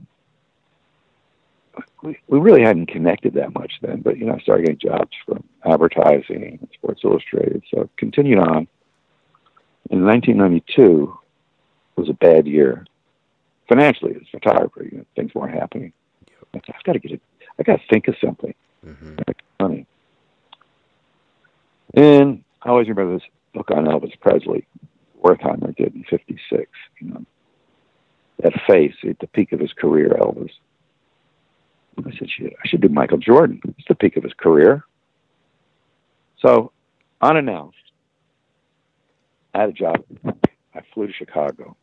[2.02, 5.12] we, we really hadn't connected that much then, but, you know, I started getting jobs
[5.26, 7.62] from advertising and Sports Illustrated.
[7.74, 8.68] So continued on.
[9.92, 11.18] In 1992
[11.96, 12.86] was a bad year
[13.68, 14.84] financially as a photographer.
[14.84, 15.94] You know, things weren't happening.
[16.54, 17.22] I said, I've got to get it.
[17.60, 19.16] I got to think of something hmm
[19.60, 19.86] money.
[21.94, 24.66] And I always remember this book on Elvis Presley,
[25.24, 26.70] Wertheimer did in '56.
[27.00, 27.26] You know,
[28.42, 30.52] that face at the peak of his career, Elvis.
[32.00, 33.62] I said, Shit, I should do Michael Jordan.
[33.78, 34.86] It's the peak of his career.
[36.40, 36.72] So,
[37.22, 37.78] unannounced,
[39.54, 40.04] I had a job.
[40.74, 41.76] I flew to Chicago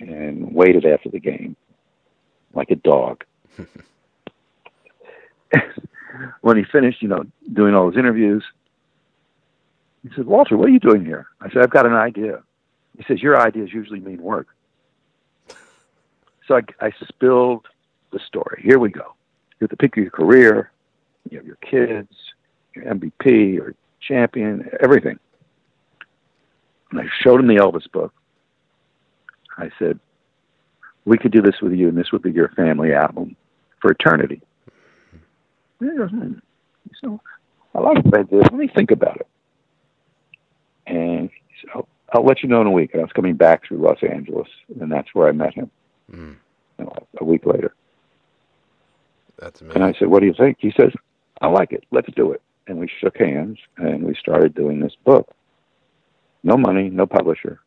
[0.00, 1.56] and waited after the game
[2.54, 3.24] like a dog
[6.40, 8.44] when he finished, you know, doing all his interviews,
[10.02, 11.26] he said, Walter, what are you doing here?
[11.40, 12.42] I said, I've got an idea.
[12.96, 14.48] He says, Your ideas usually mean work.
[16.46, 17.66] So I, I spilled
[18.12, 18.62] the story.
[18.62, 19.14] Here we go.
[19.58, 20.70] You're at the peak of your career.
[21.30, 22.14] You have your kids,
[22.74, 25.18] your MVP, your champion, everything.
[26.90, 28.12] And I showed him the Elvis book.
[29.58, 29.98] I said,
[31.04, 33.36] We could do this with you, and this would be your family album
[33.80, 34.40] for eternity.
[35.80, 36.34] He goes, hmm.
[37.02, 37.20] So
[37.74, 38.38] I like that idea.
[38.40, 39.26] Let me think about it.
[40.86, 42.90] And he said, I'll, I'll let you know in a week.
[42.92, 44.48] And I was coming back through Los Angeles,
[44.80, 45.70] and that's where I met him
[46.12, 46.36] Mm,
[46.78, 47.74] you know, a week later.
[49.38, 49.82] that's And.
[49.82, 50.58] I said, What do you think?
[50.60, 50.92] He says,
[51.40, 51.84] I like it.
[51.90, 52.42] Let's do it.
[52.66, 55.30] And we shook hands, and we started doing this book.
[56.42, 57.60] No money, no publisher.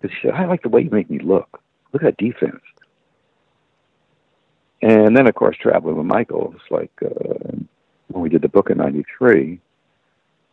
[0.00, 1.60] Because he said, I like the way you make me look.
[1.92, 2.62] Look at that defense.
[4.82, 7.52] And then, of course, traveling with Michael, it's like uh,
[8.08, 9.60] when we did the book in '93,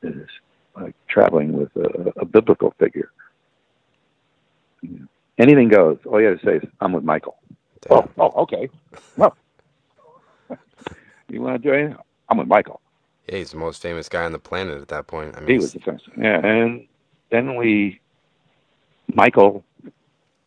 [0.04, 0.28] is
[0.76, 3.10] like traveling with a, a biblical figure.
[4.82, 5.98] You know, anything goes.
[6.06, 7.38] All you have to say is, "I'm with Michael."
[7.90, 8.70] Oh, oh, okay.
[9.16, 9.38] Well,
[11.30, 11.98] you want to do anything?
[12.28, 12.82] I'm with Michael.
[13.30, 15.36] Yeah, he's the most famous guy on the planet at that point.
[15.36, 16.02] I mean, He was the famous.
[16.18, 16.88] Yeah, and
[17.30, 18.00] then we,
[19.14, 19.64] Michael,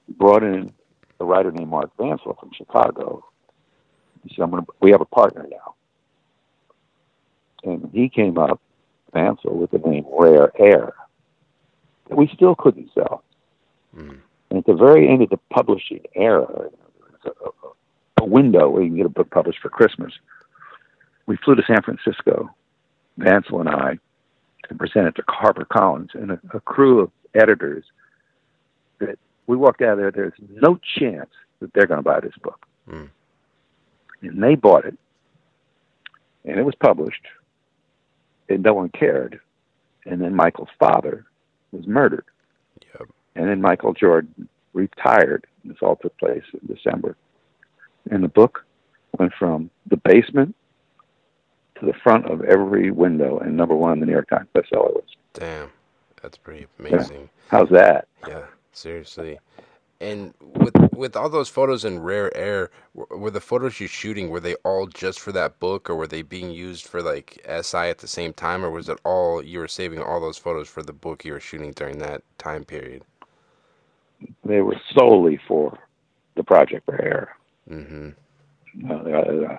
[0.08, 0.72] brought in
[1.18, 3.24] a writer named Mark Vancil from Chicago.
[4.24, 5.74] He said, I'm gonna, "We have a partner now,"
[7.64, 8.60] and he came up,
[9.14, 10.94] Vancil, with the name Rare Air
[12.08, 13.24] that we still couldn't sell.
[13.96, 14.18] Mm.
[14.50, 16.68] And at the very end of the publishing era,
[17.24, 17.30] a,
[18.20, 20.12] a window where you can get a book published for Christmas,
[21.26, 22.50] we flew to San Francisco,
[23.18, 23.98] Vancil and I,
[24.68, 27.84] to present it to Harper Collins and a, a crew of editors
[29.00, 31.30] that we walked out of there, there's no chance
[31.60, 32.66] that they're going to buy this book.
[32.88, 33.08] Mm.
[34.22, 34.96] And they bought it,
[36.44, 37.26] and it was published,
[38.48, 39.40] and no one cared.
[40.06, 41.26] And then Michael's father
[41.72, 42.24] was murdered.
[42.94, 43.08] Yep.
[43.36, 45.46] And then Michael Jordan retired.
[45.64, 47.16] This all took place in December.
[48.10, 48.64] And the book
[49.18, 50.54] went from the basement
[51.78, 54.94] to the front of every window and number one on the New York Times bestseller
[54.94, 55.16] list.
[55.34, 55.70] Damn,
[56.22, 57.28] that's pretty amazing.
[57.48, 58.06] How's that?
[58.26, 58.44] Yeah,
[58.80, 59.38] seriously.
[60.00, 64.30] And with with all those photos in rare air, were, were the photos you're shooting
[64.30, 67.88] were they all just for that book, or were they being used for like SI
[67.88, 70.82] at the same time, or was it all you were saving all those photos for
[70.82, 73.04] the book you were shooting during that time period?
[74.44, 75.78] They were solely for
[76.34, 77.36] the Project Rare Air.
[77.70, 78.90] Mm-hmm.
[78.90, 79.58] Uh, uh,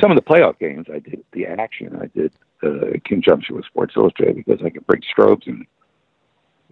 [0.00, 1.98] some of the playoff games, I did the action.
[2.00, 2.32] I did
[2.62, 5.66] uh, in conjunction with Sports Illustrated because I could bring strobes in,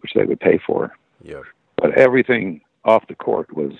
[0.00, 0.94] which they would pay for.
[1.22, 1.44] Yep.
[1.84, 3.74] But everything off the court was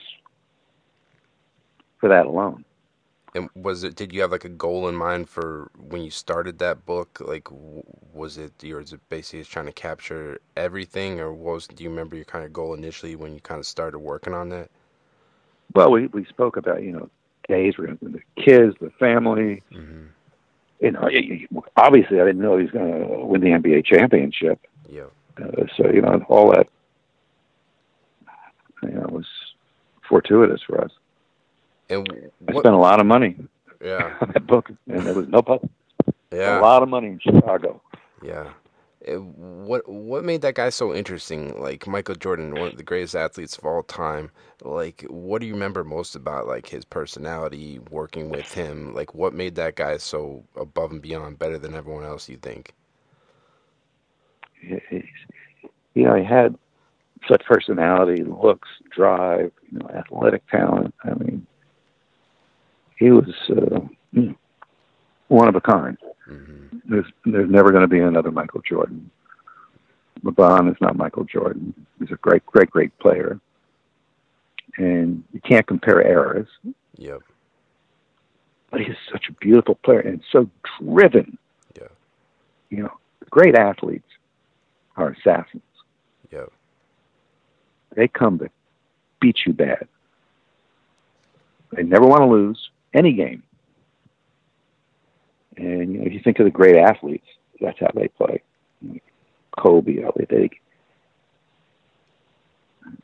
[1.97, 2.63] for that alone.
[3.35, 3.97] And was it?
[3.97, 7.19] Did you have like a goal in mind for when you started that book?
[7.19, 7.49] Like,
[8.13, 8.93] was it yours?
[8.93, 11.67] It basically just trying to capture everything, or what was?
[11.67, 14.51] Do you remember your kind of goal initially when you kind of started working on
[14.51, 14.71] that?
[15.75, 17.09] Well, we we spoke about you know
[17.49, 19.63] days we're going to the kids, the family.
[19.73, 20.09] Mm-hmm.
[20.81, 24.61] You know, obviously I didn't know he was going to win the NBA championship.
[24.91, 25.11] Yep.
[25.43, 26.69] Uh, so you know all that
[28.89, 29.27] you know was
[30.09, 30.91] fortuitous for us.
[31.91, 32.09] And
[32.49, 33.37] I spent a lot of money
[33.83, 34.17] Yeah.
[34.21, 35.71] on that book, and there was no public.
[36.33, 36.61] Yeah.
[36.61, 37.81] A lot of money in Chicago.
[38.23, 38.51] Yeah.
[39.01, 41.61] It- what what made that guy so interesting?
[41.61, 44.31] Like Michael Jordan, one of the greatest athletes of all time.
[44.63, 48.95] Like, what do you remember most about like his personality, working with him?
[48.95, 52.29] Like, what made that guy so above and beyond, better than everyone else?
[52.31, 52.73] You think?
[54.61, 55.05] He- he's,
[55.95, 56.57] you know, he had
[57.29, 60.95] such personality, looks, drive, you know, athletic talent.
[61.05, 61.47] I mean,
[62.99, 63.81] he was uh,
[64.13, 64.35] you know,
[65.29, 65.97] one of a kind.
[66.27, 69.11] hmm There's there's never going to be another Michael Jordan.
[70.23, 71.75] LeBron is not Michael Jordan.
[71.99, 73.39] He's a great, great, great player,
[74.79, 76.49] and you can't compare eras.
[76.97, 77.21] Yep.
[78.71, 80.49] But he's such a beautiful player and so
[80.81, 81.39] driven.
[81.77, 81.89] Yeah.
[82.71, 82.93] You know,
[83.31, 84.09] great athletes
[84.97, 85.63] are assassins.
[86.33, 86.51] Yep.
[87.95, 88.51] They come to
[89.21, 89.87] beat you bad.
[91.73, 93.43] They never want to lose any game.
[95.57, 97.27] And you know, if you think of the great athletes,
[97.61, 98.43] that's how they play.
[99.57, 100.51] Kobe, they,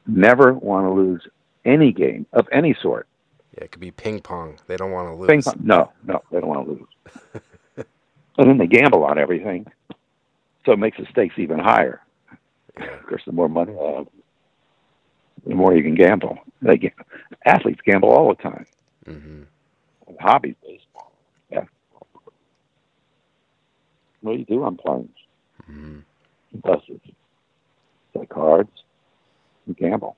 [0.07, 1.27] never want to lose
[1.65, 3.07] any game of any sort.
[3.57, 3.65] Yeah.
[3.65, 4.59] It could be ping pong.
[4.67, 5.29] They don't want to lose.
[5.29, 7.43] Ping pong, no, no, they don't want to lose.
[8.39, 9.67] and then they gamble on everything,
[10.65, 12.01] so it makes the stakes even higher.
[12.79, 12.87] Yeah.
[12.87, 14.05] Of course, the more money, uh,
[15.47, 16.39] the more you can gamble.
[16.63, 16.93] They ga-
[17.47, 18.67] athletes gamble all the time.
[19.05, 19.43] hmm
[20.21, 21.13] Hobbies, baseball.
[21.51, 21.65] Yeah.
[24.21, 25.17] What do you do on planes?
[25.67, 25.99] hmm
[26.53, 27.01] Buses.
[28.13, 28.71] Play cards.
[29.67, 30.17] You gamble.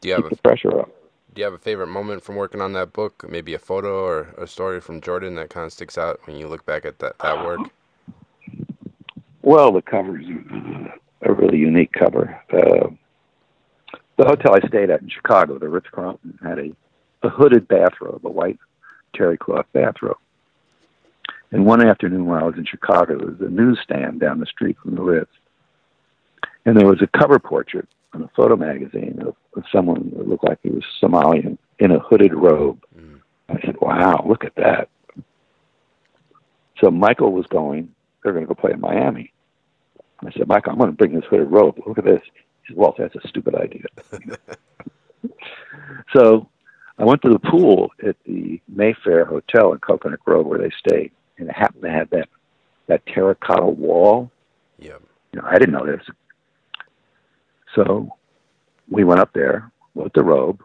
[0.00, 0.90] Do you have Keep a the pressure up.
[1.34, 3.24] Do you have a favorite moment from working on that book?
[3.28, 6.46] Maybe a photo or a story from Jordan that kind of sticks out when you
[6.46, 7.60] look back at that, that work?
[9.42, 10.26] Well, the cover is
[11.22, 12.40] a really unique cover.
[12.52, 12.88] Uh,
[14.24, 16.72] the hotel I stayed at in Chicago, the Ritz Carlton, had a,
[17.22, 18.58] a hooded bathrobe, a white
[19.14, 20.16] terry cloth bathrobe.
[21.50, 24.76] And one afternoon while I was in Chicago, there was a newsstand down the street
[24.82, 25.30] from the Ritz.
[26.64, 30.44] And there was a cover portrait on a photo magazine of, of someone that looked
[30.44, 32.82] like he was Somalian in a hooded robe.
[32.98, 33.20] Mm.
[33.50, 34.88] I said, wow, look at that.
[36.80, 39.32] So Michael was going, they're going to go play in Miami.
[40.20, 41.78] I said, Michael, I'm going to bring this hooded robe.
[41.86, 42.22] Look at this.
[42.66, 43.84] Said, Walt, that's a stupid idea.
[46.12, 46.48] so
[46.98, 51.12] I went to the pool at the Mayfair Hotel in Coconut Grove where they stayed,
[51.38, 52.28] and it happened to have that,
[52.86, 54.30] that terracotta wall.
[54.78, 55.02] Yep.
[55.32, 56.04] You know, I didn't know this.
[57.74, 58.14] So
[58.88, 60.62] we went up there with the robe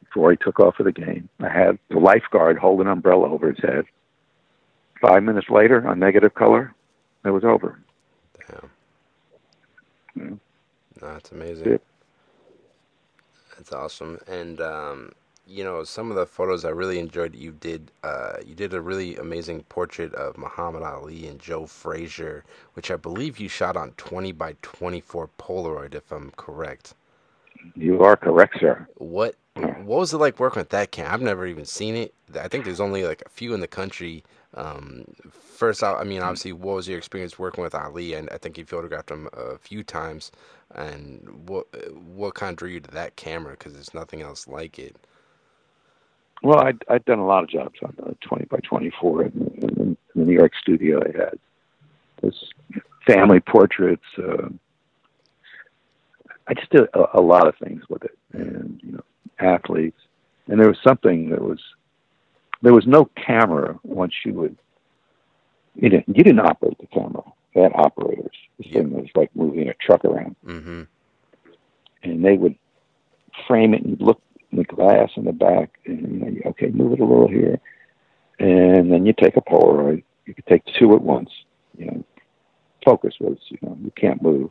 [0.00, 1.28] before he took off for the game.
[1.40, 3.84] I had the lifeguard hold an umbrella over his head.
[5.00, 6.74] five minutes later on negative color,
[7.24, 7.80] it was over.
[8.48, 8.70] Damn.
[10.14, 10.34] Hmm.
[11.00, 11.72] That's amazing.
[11.72, 11.78] Yeah.
[13.56, 14.18] That's awesome.
[14.26, 15.12] And um,
[15.46, 18.80] you know, some of the photos I really enjoyed you did uh, you did a
[18.80, 22.44] really amazing portrait of Muhammad Ali and Joe Frazier,
[22.74, 26.94] which I believe you shot on twenty by twenty four Polaroid if I'm correct.
[27.74, 28.86] You are correct, sir.
[28.96, 31.14] What what was it like working with that camera?
[31.14, 32.12] I've never even seen it.
[32.38, 34.24] I think there's only like a few in the country.
[34.54, 38.14] Um, first out, I mean, obviously, what was your experience working with Ali?
[38.14, 40.32] And I think you photographed him a few times.
[40.74, 43.52] And what what kind of drew you to that camera?
[43.52, 44.96] Because there's nothing else like it.
[46.42, 50.22] Well, I'd, I'd done a lot of jobs on the 20 by 24 in, the
[50.22, 51.00] New York studio.
[51.02, 51.38] I had
[52.22, 52.34] this
[53.06, 54.04] family portraits.
[54.18, 54.48] Uh,
[56.46, 59.04] I just did a, a lot of things with it, and you know,
[59.38, 59.98] athletes.
[60.48, 61.60] And there was something that was
[62.62, 64.56] there was no camera once you would
[65.74, 67.22] you didn't you didn't operate the camera.
[67.56, 68.36] They operators.
[68.58, 68.80] This Yeah.
[68.80, 70.82] thing was like moving a truck around, Mm-hmm.
[72.02, 72.54] and they would
[73.46, 74.20] frame it and look
[74.52, 77.28] in the glass in the back, and you know, you, okay, move it a little
[77.28, 77.58] here,
[78.38, 80.02] and then you take a Polaroid.
[80.26, 81.30] You could take two at once.
[81.78, 82.04] You know,
[82.84, 84.50] focus was you know you can't move.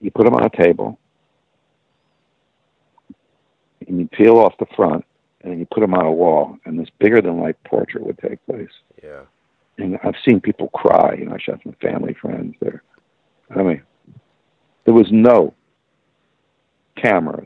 [0.00, 0.98] You put them on a table,
[3.86, 5.04] and you peel off the front,
[5.42, 8.18] and then you put them on a wall, and this bigger than life portrait would
[8.18, 8.72] take place.
[9.00, 9.22] Yeah.
[9.78, 11.16] And I've seen people cry.
[11.18, 12.82] You know, I shot some family friends there.
[13.54, 13.82] I mean,
[14.84, 15.54] there was no
[16.96, 17.44] camera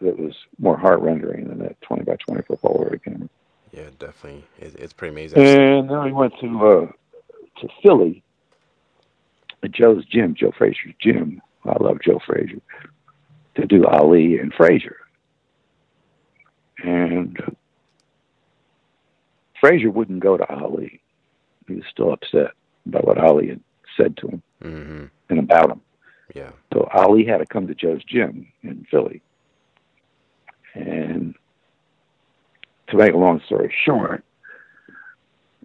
[0.00, 3.28] that was more heart rendering than that 20 by 24 Polaroid camera.
[3.72, 4.44] Yeah, definitely.
[4.58, 5.38] It, it's pretty amazing.
[5.38, 6.86] And then we went to uh,
[7.60, 8.22] to Philly,
[9.70, 11.40] Joe's gym, Joe Frazier's gym.
[11.64, 12.60] I love Joe Frazier
[13.56, 14.96] to do Ali and Frazier.
[16.78, 17.38] And
[19.64, 21.00] Frazier wouldn't go to Ali.
[21.66, 22.50] He was still upset
[22.84, 23.60] by what Ali had
[23.96, 25.04] said to him Mm-hmm.
[25.28, 25.80] and about him.
[26.34, 26.50] Yeah.
[26.72, 29.20] So Ali had to come to Joe's gym in Philly.
[30.74, 31.34] And
[32.88, 34.24] to make a long story short,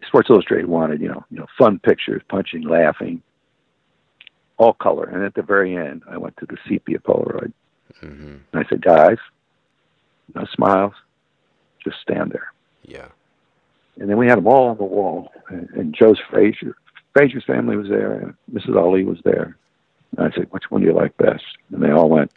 [0.06, 3.22] Sports Illustrated wanted, you know, you know, fun pictures, punching, laughing,
[4.58, 5.06] all color.
[5.06, 7.54] And at the very end, I went to the sepia Polaroid.
[8.02, 8.36] Mm-hmm.
[8.52, 9.18] And I said, guys,
[10.36, 10.94] no smiles,
[11.84, 12.54] just stand there.
[12.84, 13.08] Yeah.
[14.00, 15.32] And then we had them all on the wall.
[15.50, 16.76] And, and Joe's Frazier,
[17.14, 18.76] Frazier's family was there, and Mrs.
[18.82, 19.58] Ali was there.
[20.18, 21.44] And I said, which one do you like best?
[21.72, 22.32] And they all went,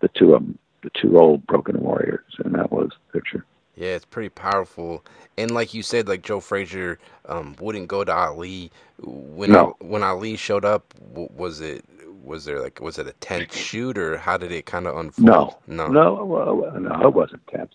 [0.00, 2.24] the two of them, the two old broken warriors.
[2.44, 3.44] And that was the picture.
[3.76, 5.04] Yeah, it's pretty powerful.
[5.36, 8.70] And like you said, like Joe Frazier um, wouldn't go to Ali
[9.02, 9.76] when No.
[9.80, 10.94] when Ali showed up.
[11.12, 11.84] Was it
[12.22, 15.26] was there like was it a tense shoot or how did it kind of unfold?
[15.26, 17.72] No, no, no, no, it wasn't tense.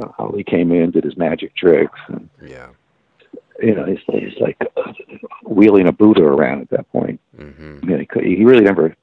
[0.00, 2.68] Uh, Ali came in, did his magic tricks, and Yeah.
[3.60, 4.92] you know, he's, he's like uh,
[5.44, 7.20] wheeling a Buddha around at that point.
[7.36, 8.94] hmm I mean, he, could, he really never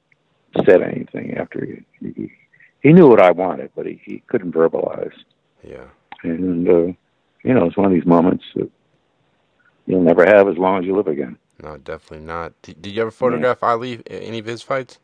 [0.64, 2.32] said anything after he, he
[2.82, 5.12] he knew what I wanted, but he, he couldn't verbalize.
[5.62, 5.86] Yeah.
[6.22, 6.72] And uh,
[7.42, 8.70] you know, it's one of these moments that
[9.86, 11.36] you'll never have as long as you live again.
[11.62, 12.52] No, definitely not.
[12.62, 14.98] Did, did you ever photograph Ali any of his fights?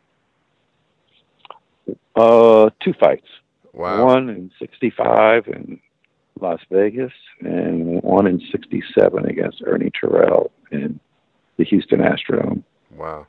[2.14, 3.26] Uh, two fights.
[3.72, 4.04] Wow.
[4.04, 4.28] One
[4.82, 5.80] '65 in
[6.40, 10.98] Las Vegas, and one in '67 against Ernie Terrell in
[11.56, 12.62] the Houston Astrodome.
[12.96, 13.26] Wow.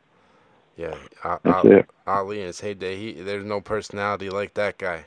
[0.78, 0.96] Yeah.
[1.24, 1.86] A- That's A- it.
[2.08, 5.06] Ali in his heyday, he there's no personality like that guy.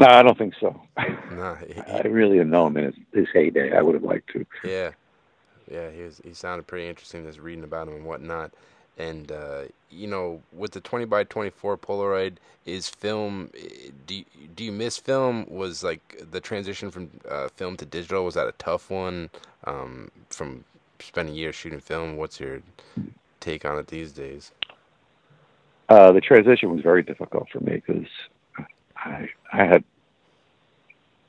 [0.00, 0.80] No, I don't think so.
[1.32, 1.56] Nah.
[1.56, 3.74] He, I really didn't know him in his, his heyday.
[3.74, 4.44] I would have liked to.
[4.64, 4.90] Yeah,
[5.70, 6.20] yeah, he was.
[6.22, 7.24] He sounded pretty interesting.
[7.24, 8.52] Just reading about him and whatnot,
[8.98, 12.34] and uh, you know, with the twenty by twenty four Polaroid,
[12.66, 13.50] is film.
[13.56, 14.22] eh, Do
[14.54, 15.46] do you miss film?
[15.48, 18.24] Was like the transition from uh, film to digital?
[18.24, 19.30] Was that a tough one?
[19.64, 20.64] Um, from
[21.00, 22.62] spending years shooting film, what's your
[23.40, 24.52] take on it these days?
[25.88, 28.06] Uh, the transition was very difficult for me because
[28.96, 29.84] I I had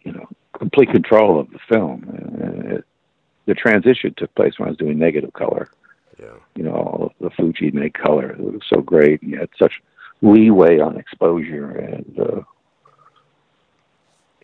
[0.04, 2.06] you know complete control of the film.
[2.66, 2.86] It,
[3.46, 5.70] the transition took place when I was doing negative color.
[6.24, 8.32] Yeah, You know, all of the Fuji made color.
[8.32, 9.22] It was so great.
[9.22, 9.82] You had such
[10.22, 12.42] leeway on exposure, and uh,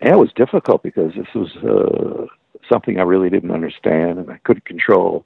[0.02, 2.26] and it was difficult because this was uh,
[2.70, 5.26] something I really didn't understand, and I couldn't control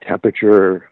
[0.00, 0.90] temperature.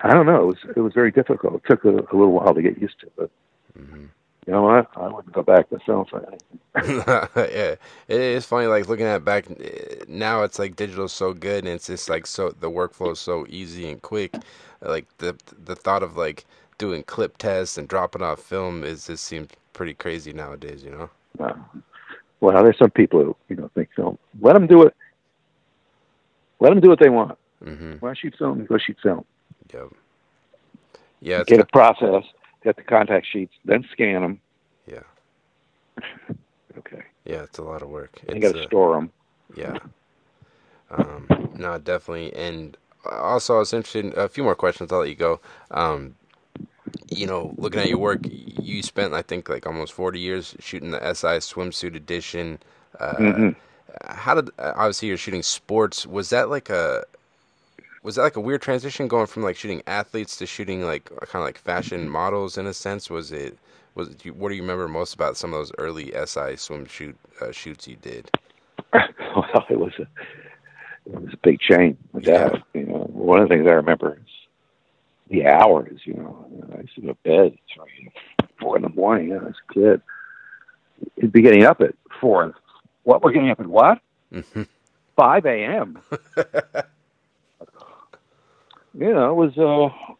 [0.00, 0.42] I don't know.
[0.42, 1.54] It was it was very difficult.
[1.54, 3.30] It took a, a little while to get used to, but
[3.74, 4.06] hmm
[4.46, 4.88] you know what?
[4.96, 6.60] I wouldn't go back to film for anything.
[7.36, 7.74] yeah,
[8.08, 8.66] it is funny.
[8.66, 11.86] Like looking at it back eh, now, it's like digital is so good, and it's
[11.86, 14.34] just like so the workflow is so easy and quick.
[14.80, 16.44] Like the the thought of like
[16.78, 20.82] doing clip tests and dropping off film is just seems pretty crazy nowadays.
[20.82, 20.90] You
[21.38, 21.60] know.
[22.40, 24.18] Well, there's some people who you know think film.
[24.40, 24.94] Let them do it.
[26.58, 27.38] Let them do what they want.
[27.64, 28.04] Mm-hmm.
[28.04, 28.64] To shoot film?
[28.64, 29.24] Go shoot film.
[29.72, 29.88] Yep.
[31.20, 31.44] Yeah.
[31.44, 32.24] Get a process.
[32.64, 33.54] Get the contact sheets.
[33.64, 34.40] Then scan them.
[34.86, 35.02] Yeah.
[36.78, 37.02] Okay.
[37.26, 38.18] Yeah, it's a lot of work.
[38.26, 39.10] You got to uh, store them.
[39.54, 39.76] Yeah.
[40.90, 41.26] Um,
[41.58, 42.34] no, definitely.
[42.34, 42.78] And
[43.10, 44.90] also, I was interested in a few more questions.
[44.90, 45.38] I'll let you go.
[45.70, 46.14] Um,
[47.10, 50.92] you know, looking at your work, you spent, I think, like almost 40 years shooting
[50.92, 52.58] the SI swimsuit edition.
[52.98, 53.56] Uh, Mhm.
[54.06, 56.06] How did, obviously, you're shooting sports.
[56.06, 57.04] Was that like a,
[58.02, 61.36] was that like a weird transition going from like shooting athletes to shooting like kind
[61.36, 63.08] of like fashion models in a sense?
[63.08, 63.56] Was it,
[63.94, 67.52] was it, what do you remember most about some of those early SI swimsuit uh,
[67.52, 68.30] shoots you did?
[68.92, 70.02] well, it was a
[71.06, 71.96] it was a big change.
[72.12, 74.32] With that, you know, one of the things I remember is
[75.30, 76.00] the hours.
[76.04, 76.46] You know,
[76.76, 78.12] I used to go to bed at three,
[78.60, 80.02] four in the morning you know, as a kid.
[81.16, 82.54] You'd be getting up at four.
[83.04, 84.00] What we're getting up at what?
[84.32, 84.66] Mhm.
[85.16, 85.98] Five a.m.
[88.94, 90.12] you know, it was uh,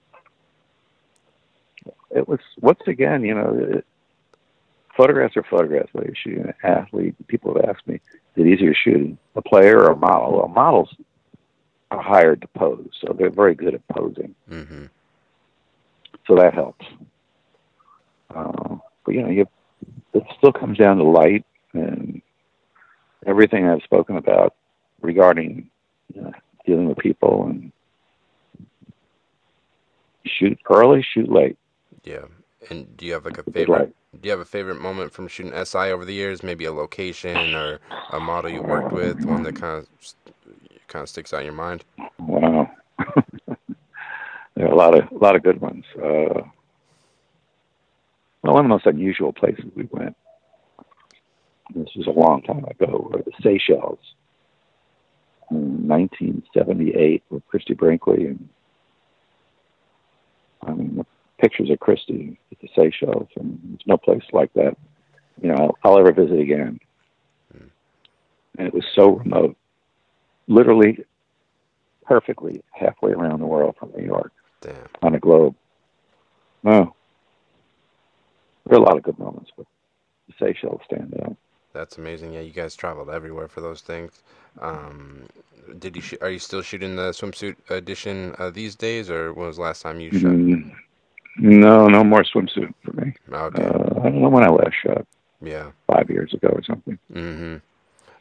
[2.11, 3.87] it was once again, you know, it,
[4.97, 5.93] photographs are photographs.
[5.93, 8.01] Whether you're shooting an athlete, people have asked me, is
[8.37, 10.39] it easier shooting a player or a model?
[10.39, 10.95] Well, models
[11.91, 14.35] are hired to pose, so they're very good at posing.
[14.51, 14.87] Mm-hmm.
[16.27, 16.87] So that helps.
[18.35, 19.47] Uh, but you know, you
[20.15, 22.23] it still comes down to light and
[23.27, 24.55] everything I've spoken about
[25.01, 25.71] regarding
[26.15, 26.33] you know,
[26.67, 27.73] dealing with people and
[30.27, 31.57] shoot early, shoot late.
[32.05, 32.25] Yeah.
[32.71, 33.95] And do you have like a favorite?
[34.21, 36.43] Do you have a favorite moment from shooting SI over the years?
[36.43, 37.81] Maybe a location or
[38.13, 39.89] a model you worked with, one that kind of
[40.89, 41.85] kind of sticks out in your mind.
[42.19, 42.71] Wow.
[44.55, 45.85] there are a lot of a lot of good ones.
[45.97, 46.43] Uh,
[48.43, 50.17] well, one of the most unusual places we went.
[51.75, 53.09] This was a long time ago.
[53.11, 53.99] Were the Seychelles
[55.51, 58.49] in 1978 with Christie Brinkley, and
[60.67, 61.07] I mean the
[61.39, 64.77] pictures of Christie at the Seychelles, and there's no place like that.
[65.41, 66.79] You know, I'll, I'll ever visit again.
[67.53, 67.67] Hmm.
[68.59, 69.57] And it was so remote,
[70.47, 71.05] literally
[72.05, 74.75] perfectly halfway around the world from New York Damn.
[75.03, 75.55] on a globe.
[76.63, 76.95] No.
[78.67, 79.67] There are a lot of good moments, but
[80.29, 81.37] the Seychelles stand out.
[81.73, 82.33] That's amazing.
[82.35, 84.23] Yeah, you guys traveled everywhere for those things.
[84.61, 85.27] Um,
[85.79, 86.03] did you?
[86.03, 89.63] Sh- are you still shooting the swimsuit edition uh, these days, or when was the
[89.63, 90.33] last time you shot?
[90.33, 90.75] Mm,
[91.39, 93.15] no, no more swimsuit for me.
[93.33, 93.65] Okay.
[93.65, 95.07] Uh, I don't know when I last shot,
[95.41, 95.71] yeah.
[95.87, 96.99] five years ago or something.
[97.13, 97.57] Mm-hmm.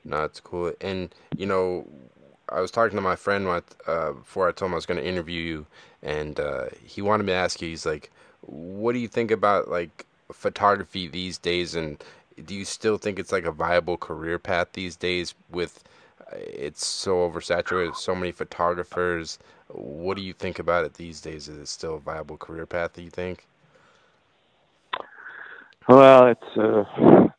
[0.05, 0.73] No, it's cool.
[0.79, 1.87] And you know,
[2.49, 4.99] I was talking to my friend what, uh, before I told him I was going
[4.99, 5.65] to interview you,
[6.01, 7.67] and uh, he wanted me to ask you.
[7.69, 11.75] He's like, "What do you think about like photography these days?
[11.75, 12.01] And
[12.45, 15.33] do you still think it's like a viable career path these days?
[15.49, 15.83] With
[16.19, 19.39] uh, it's so oversaturated, so many photographers.
[19.69, 21.47] What do you think about it these days?
[21.47, 22.93] Is it still a viable career path?
[22.93, 23.45] Do you think?
[25.87, 26.83] Well, it's, uh,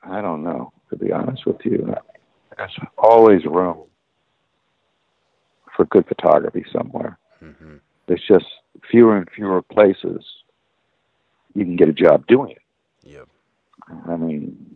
[0.02, 1.94] I don't know, to be honest with you.
[2.56, 3.84] There's always room
[5.76, 7.18] for good photography somewhere.
[7.42, 7.76] Mm-hmm.
[8.06, 8.46] There's just
[8.90, 10.24] fewer and fewer places
[11.54, 12.62] you can get a job doing it.
[13.04, 13.28] Yep.
[14.08, 14.71] I mean,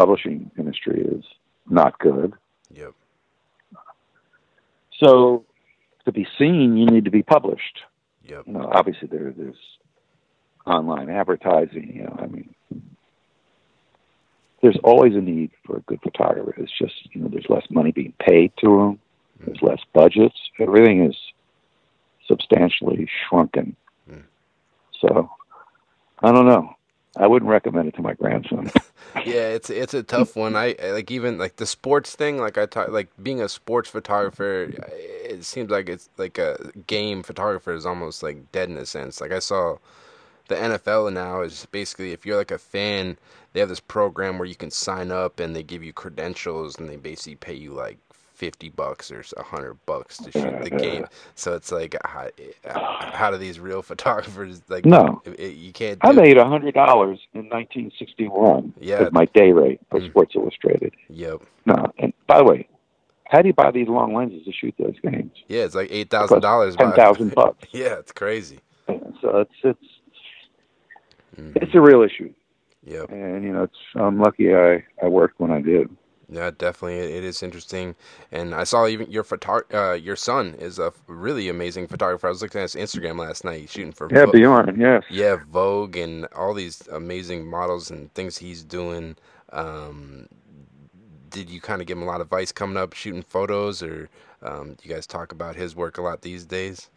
[0.00, 1.24] publishing industry is
[1.68, 2.32] not good.
[2.74, 2.94] Yep.
[4.98, 5.44] So
[6.06, 7.80] to be seen, you need to be published.
[8.24, 8.44] Yep.
[8.46, 9.58] You know, obviously there, there's
[10.66, 11.92] online advertising.
[11.94, 12.54] You know, I mean,
[14.62, 16.54] there's always a need for a good photographer.
[16.56, 18.98] It's just you know, there's less money being paid to them.
[19.44, 20.38] There's less budgets.
[20.58, 21.16] Everything is
[22.26, 23.76] substantially shrunken.
[24.10, 24.22] Mm.
[24.98, 25.30] So
[26.22, 26.74] I don't know.
[27.20, 28.70] I wouldn't recommend it to my grandson.
[29.26, 30.54] Yeah, it's it's a tough one.
[30.54, 32.38] I like even like the sports thing.
[32.38, 34.70] Like I talk, like being a sports photographer.
[34.92, 39.20] It seems like it's like a game photographer is almost like dead in a sense.
[39.20, 39.78] Like I saw
[40.48, 43.18] the NFL now is basically if you're like a fan,
[43.52, 46.88] they have this program where you can sign up and they give you credentials and
[46.88, 47.98] they basically pay you like
[48.40, 51.04] fifty bucks or a hundred bucks to shoot the game.
[51.34, 52.28] So it's like how,
[52.64, 54.86] how do these real photographers like?
[54.86, 55.20] No.
[55.26, 55.98] it- it- you can't.
[56.00, 59.10] I made a hundred dollars in 1961 Yeah.
[59.12, 60.08] my day rate for Mm.
[60.10, 60.94] Sports Illustrated.
[61.10, 61.42] Yep.
[61.66, 62.66] No, and by the way,
[63.26, 65.32] how do you buy these long lenses to shoot those games?
[65.48, 66.76] Yeah, it's like eight thousand dollars.
[66.76, 67.68] Ten thousand bucks.
[67.72, 68.60] Yeah, it's crazy.
[69.20, 69.86] So it's it's
[71.38, 71.56] Mhm.
[71.62, 72.32] it's a real issue,
[72.84, 73.10] Yep.
[73.10, 75.88] and you know it's I'm lucky I I worked when I did.
[76.30, 77.96] Yeah, definitely, it is interesting.
[78.30, 82.28] And I saw even your photo, uh, your son is a really amazing photographer.
[82.28, 85.38] I was looking at his Instagram last night, shooting for yeah, Vo- Bjorn, yes, yeah,
[85.50, 89.16] Vogue and all these amazing models and things he's doing.
[89.52, 90.28] Um,
[91.30, 94.08] did you kind of give him a lot of advice coming up shooting photos, or
[94.42, 96.90] um, you guys talk about his work a lot these days?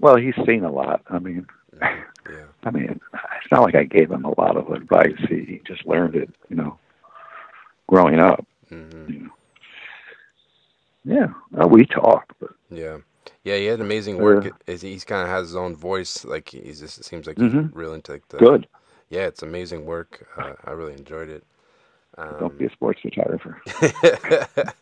[0.00, 1.02] Well, he's seen a lot.
[1.10, 1.48] I mean,
[1.80, 2.44] yeah.
[2.64, 5.16] I mean, it's not like I gave him a lot of advice.
[5.28, 6.78] He, he just learned it, you know,
[7.88, 8.46] growing up.
[8.70, 9.12] Mm-hmm.
[9.12, 9.30] You know.
[11.04, 11.28] Yeah,
[11.60, 12.98] uh, we talk, but yeah,
[13.44, 14.46] yeah, he had amazing work.
[14.66, 16.24] Is he's kind of has his own voice.
[16.24, 17.76] Like he's just it seems like he's mm-hmm.
[17.76, 18.68] real into like, the good.
[19.10, 20.28] Yeah, it's amazing work.
[20.36, 21.42] Uh, I really enjoyed it.
[22.18, 23.62] Um, Don't be a sports photographer.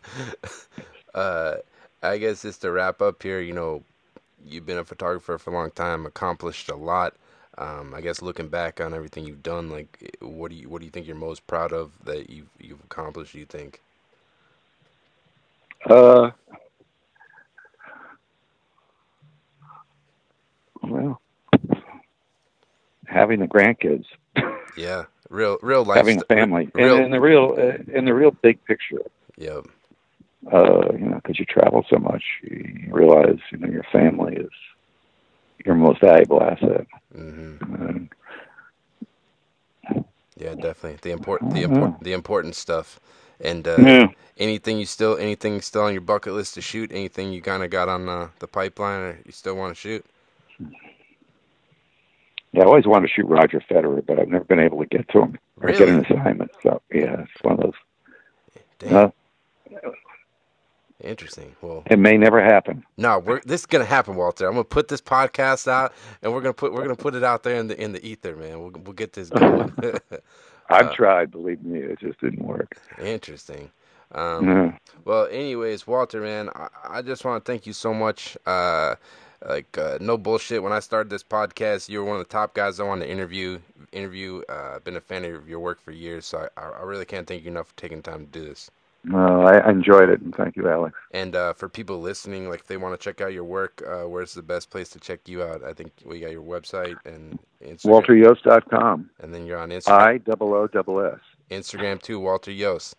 [1.14, 1.54] uh,
[2.02, 3.84] I guess just to wrap up here, you know,
[4.44, 7.14] you've been a photographer for a long time, accomplished a lot.
[7.58, 10.84] Um, I guess looking back on everything you've done, like what do you what do
[10.84, 13.34] you think you're most proud of that you've you've accomplished?
[13.34, 13.80] You think?
[15.88, 16.30] Uh,
[20.82, 21.20] well,
[23.06, 24.04] having the grandkids.
[24.76, 25.96] Yeah, real real life.
[25.96, 29.00] Having a family, real, and in the real uh, in the real big picture.
[29.38, 29.66] Yep
[30.52, 34.50] uh, you know, because you travel so much, you realize, you know, your family is
[35.64, 36.86] your most valuable asset.
[37.16, 38.04] Mm-hmm.
[40.36, 43.00] yeah, definitely the important, the important, the important stuff.
[43.40, 44.06] And uh, yeah.
[44.38, 46.90] anything you still, anything still on your bucket list to shoot?
[46.90, 50.04] Anything you kind of got on uh, the pipeline, or you still want to shoot?
[52.52, 55.08] Yeah, I always wanted to shoot Roger Federer, but I've never been able to get
[55.10, 55.78] to him or really?
[55.78, 56.50] get an assignment.
[56.62, 57.74] So yeah, it's one of those.
[58.78, 58.94] Damn.
[58.94, 59.90] Uh,
[61.02, 61.54] Interesting.
[61.60, 62.84] Well, it may never happen.
[62.96, 64.46] No, we're this is gonna happen, Walter.
[64.46, 65.92] I'm gonna put this podcast out,
[66.22, 68.34] and we're gonna put we're gonna put it out there in the in the ether,
[68.34, 68.60] man.
[68.60, 69.74] We'll we'll get this going.
[70.70, 72.76] I've uh, tried, believe me, it just didn't work.
[73.00, 73.70] Interesting.
[74.12, 78.36] Um, Well, anyways, Walter, man, I, I just want to thank you so much.
[78.46, 78.96] Uh,
[79.46, 80.62] like uh, no bullshit.
[80.62, 83.12] When I started this podcast, you were one of the top guys I wanted to
[83.12, 83.58] interview.
[83.92, 84.42] Interview.
[84.48, 87.26] Uh, I've been a fan of your work for years, so I, I really can't
[87.26, 88.70] thank you enough for taking time to do this.
[89.12, 90.96] Uh, I enjoyed it, and thank you, Alex.
[91.12, 94.08] And uh, for people listening, like if they want to check out your work, uh,
[94.08, 95.62] where's the best place to check you out?
[95.62, 98.04] I think we got your website and Instagram.
[98.04, 99.10] WalterIooss.com.
[99.20, 100.00] And then you're on Instagram.
[100.00, 101.20] I double O double S.
[101.50, 102.94] Instagram too, Walter Iooss.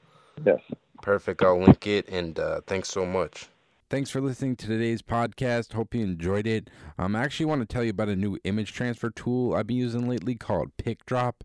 [0.45, 0.61] Yes.
[1.01, 1.43] Perfect.
[1.43, 3.49] I'll link it, and uh, thanks so much.
[3.89, 5.71] Thanks for listening to today's podcast.
[5.71, 6.69] Hope you enjoyed it.
[6.97, 9.77] Um, I actually want to tell you about a new image transfer tool I've been
[9.77, 11.35] using lately called PicDrop.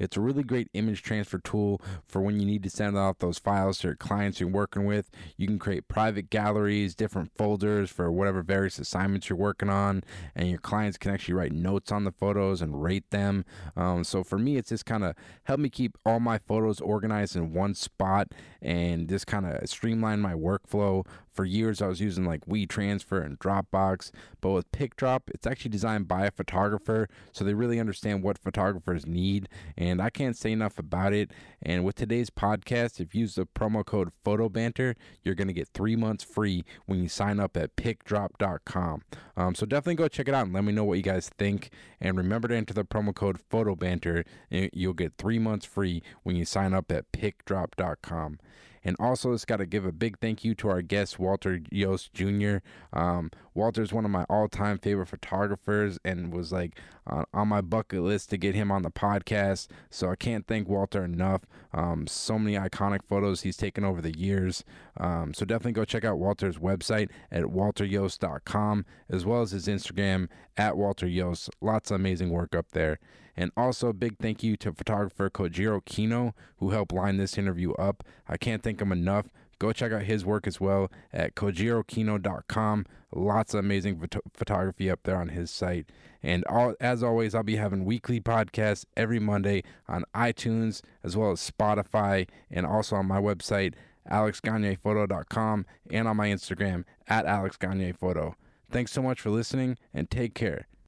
[0.00, 3.38] It's a really great image transfer tool for when you need to send out those
[3.38, 5.10] files to your clients you're working with.
[5.36, 10.02] You can create private galleries, different folders for whatever various assignments you're working on,
[10.34, 13.44] and your clients can actually write notes on the photos and rate them.
[13.76, 17.36] Um, so for me, it's just kind of helped me keep all my photos organized
[17.36, 18.26] in one spot
[18.60, 23.38] and just kind of streamline my workflow for years I was using like WeTransfer and
[23.38, 24.10] Dropbox,
[24.40, 29.06] but with PicDrop, it's actually designed by a photographer, so they really understand what photographers
[29.06, 31.30] need, and I can't say enough about it.
[31.62, 35.68] And with today's podcast, if you use the promo code PhotoBanter, you're going to get
[35.68, 39.02] three months free when you sign up at PicDrop.com.
[39.36, 41.70] Um, so definitely go check it out and let me know what you guys think.
[42.00, 46.36] And remember to enter the promo code PhotoBanter, and you'll get three months free when
[46.36, 48.38] you sign up at PicDrop.com.
[48.84, 52.10] And also, it's got to give a big thank you to our guest, Walter Iooss
[52.12, 52.66] Jr.
[52.96, 53.30] Um,
[53.76, 58.02] is one of my all time favorite photographers and was like uh, on my bucket
[58.02, 59.68] list to get him on the podcast.
[59.90, 61.42] So I can't thank Walter enough.
[61.72, 64.64] Um, so many iconic photos he's taken over the years.
[64.98, 70.28] Um, so definitely go check out Walter's website at walteriooss.com as well as his Instagram
[70.56, 71.48] at Walter Iooss.
[71.60, 72.98] Lots of amazing work up there.
[73.36, 77.72] And also a big thank you to photographer Kohjiro Kinno, who helped line this interview
[77.72, 78.04] up.
[78.28, 79.28] I can't thank him enough.
[79.58, 82.86] Go check out his work as well at kohjirokinno.com.
[83.14, 84.02] Lots of amazing
[84.34, 85.86] photography up there on his site.
[86.20, 91.30] And all, as always, I'll be having weekly podcasts every Monday on iTunes as well
[91.30, 93.74] as Spotify and also on my website,
[94.10, 98.34] alexgagnephoto.com and on my Instagram at alexgagnephoto.
[98.68, 100.66] Thanks so much for listening and take care.